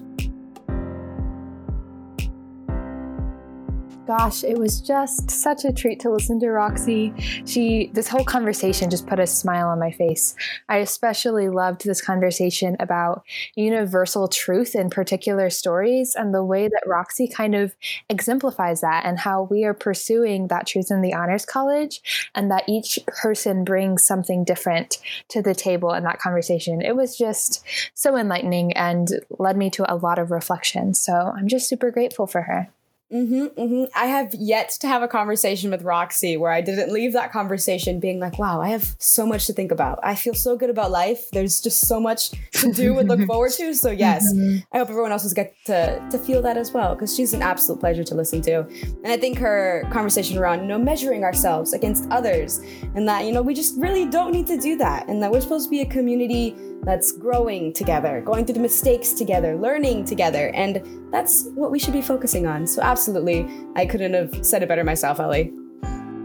Gosh, 4.07 4.45
it 4.45 4.57
was 4.57 4.81
just 4.81 5.31
such 5.31 5.64
a 5.64 5.73
treat 5.73 5.99
to 6.01 6.11
listen 6.11 6.38
to 6.38 6.49
Roxy. 6.51 7.12
She, 7.45 7.90
this 7.92 8.07
whole 8.07 8.25
conversation 8.25 8.88
just 8.88 9.07
put 9.07 9.19
a 9.19 9.27
smile 9.27 9.69
on 9.69 9.81
my 9.81 9.90
face. 9.90 10.37
I 10.69 10.79
especially 10.79 11.49
loved 11.49 11.85
this 11.85 12.01
conversation 12.01 12.77
about 12.79 13.25
universal 13.57 14.29
truth 14.29 14.77
in 14.77 14.90
particular 14.90 15.51
stories 15.51 16.14
and 16.14 16.33
the 16.33 16.45
way 16.45 16.69
that 16.69 16.85
Roxy 16.87 17.27
kind 17.27 17.57
of 17.57 17.75
exemplifies 18.09 18.81
that 18.81 19.05
and 19.05 19.19
how 19.19 19.42
we 19.42 19.64
are 19.64 19.75
pursuing 19.75 20.47
that 20.49 20.69
truth 20.69 20.90
in 20.90 21.03
the 21.03 21.14
Honors 21.14 21.45
College 21.45 22.31
and 22.35 22.49
that 22.51 22.69
each 22.69 23.01
person 23.09 23.64
brings 23.64 24.07
something 24.07 24.45
different 24.45 24.99
to 25.31 25.42
the 25.42 25.55
table 25.55 25.92
in 25.92 26.05
that 26.05 26.21
conversation. 26.21 26.81
It 26.81 26.95
was 26.95 27.19
just 27.19 27.64
so 27.95 28.16
enlightening 28.16 28.73
and 28.75 29.09
led 29.38 29.57
me 29.57 29.69
to 29.71 29.92
a 29.92 29.97
lot 29.97 30.21
of 30.21 30.31
reflection. 30.31 30.95
So 30.95 31.12
I'm 31.12 31.49
just 31.49 31.69
super 31.69 31.90
grateful 31.90 32.29
for 32.29 32.42
her. 32.42 32.69
Mm-hmm, 33.12 33.61
mm-hmm. 33.61 33.85
I 33.95 34.07
have 34.07 34.35
yet 34.35 34.71
to 34.81 34.88
have 34.88 35.03
a 35.03 35.07
conversation 35.07 35.71
with 35.71 35.83
Roxy 35.83 36.37
where 36.37 36.51
I 36.51 36.61
didn't 36.61 36.92
leave 36.92 37.12
that 37.12 37.31
conversation 37.31 38.01
being 38.01 38.19
like, 38.19 38.37
wow, 38.37 38.61
I 38.61 38.71
have 38.71 38.97
so 38.99 39.25
much 39.25 39.47
to 39.47 39.53
think 39.53 39.71
about. 39.71 40.01
I 40.03 40.16
feel 40.16 40.35
so 40.35 40.57
good 40.57 40.71
about 40.71 40.90
life. 40.90 41.31
There's 41.31 41.61
just 41.61 41.87
so 41.87 42.01
much 42.01 42.31
to 42.55 42.73
do 42.73 42.99
and 42.99 43.09
look 43.09 43.21
forward 43.27 43.53
to. 43.53 43.75
So, 43.75 43.92
yes, 43.92 44.27
mm-hmm. 44.35 44.59
I 44.73 44.79
hope 44.79 44.90
everyone 44.90 45.12
else 45.12 45.23
has 45.23 45.35
got 45.35 45.47
to, 45.66 46.05
to 46.11 46.19
feel 46.19 46.42
that 46.42 46.57
as 46.57 46.73
well 46.73 46.95
because 46.97 47.14
she's 47.14 47.33
an 47.33 47.42
absolute 47.42 47.79
pleasure 47.79 48.03
to 48.03 48.14
listen 48.16 48.42
to. 48.42 48.61
And 48.61 49.07
I 49.07 49.16
think 49.16 49.38
her 49.38 49.87
conversation 49.92 50.37
around, 50.37 50.62
you 50.62 50.66
know, 50.66 50.79
measuring 50.79 51.23
ourselves 51.23 51.75
against 51.75 52.11
others 52.11 52.59
and 52.97 53.09
that, 53.09 53.25
you 53.25 53.31
know, 53.31 53.42
we 53.42 53.55
just 53.55 53.81
really 53.81 54.07
don't 54.07 54.33
need 54.33 54.49
to 54.49 54.57
do 54.57 54.77
that 54.79 55.09
and 55.09 55.23
that 55.23 55.31
we're 55.31 55.40
supposed 55.40 55.66
to 55.66 55.71
be 55.71 55.83
a 55.83 55.87
community 55.87 56.57
that's 56.83 57.12
growing 57.12 57.73
together, 57.73 58.21
going 58.21 58.45
through 58.45 58.55
the 58.55 58.61
mistakes 58.61 59.12
together, 59.12 59.57
learning 59.57 60.05
together. 60.05 60.51
And 60.55 60.83
that's 61.12 61.49
what 61.55 61.71
we 61.71 61.79
should 61.79 61.93
be 61.93 62.03
focusing 62.03 62.47
on. 62.47 62.67
So, 62.67 62.83
absolutely, 62.83 63.49
I 63.75 63.87
couldn't 63.87 64.15
have 64.15 64.45
said 64.45 64.62
it 64.62 64.69
better 64.69 64.85
myself, 64.85 65.21
Ellie. 65.21 65.53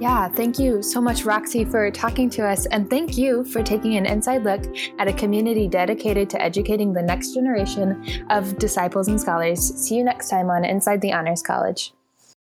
Yeah, 0.01 0.29
thank 0.29 0.57
you 0.57 0.81
so 0.81 0.99
much, 0.99 1.25
Roxy, 1.25 1.63
for 1.63 1.91
talking 1.91 2.27
to 2.31 2.47
us. 2.47 2.65
And 2.65 2.89
thank 2.89 3.19
you 3.19 3.43
for 3.45 3.61
taking 3.61 3.97
an 3.97 4.07
inside 4.07 4.43
look 4.43 4.63
at 4.97 5.07
a 5.07 5.13
community 5.13 5.67
dedicated 5.67 6.27
to 6.31 6.41
educating 6.41 6.91
the 6.91 7.03
next 7.03 7.35
generation 7.35 8.25
of 8.31 8.57
disciples 8.57 9.09
and 9.09 9.21
scholars. 9.21 9.61
See 9.75 9.97
you 9.97 10.03
next 10.03 10.29
time 10.29 10.49
on 10.49 10.65
Inside 10.65 11.01
the 11.01 11.13
Honors 11.13 11.43
College. 11.43 11.93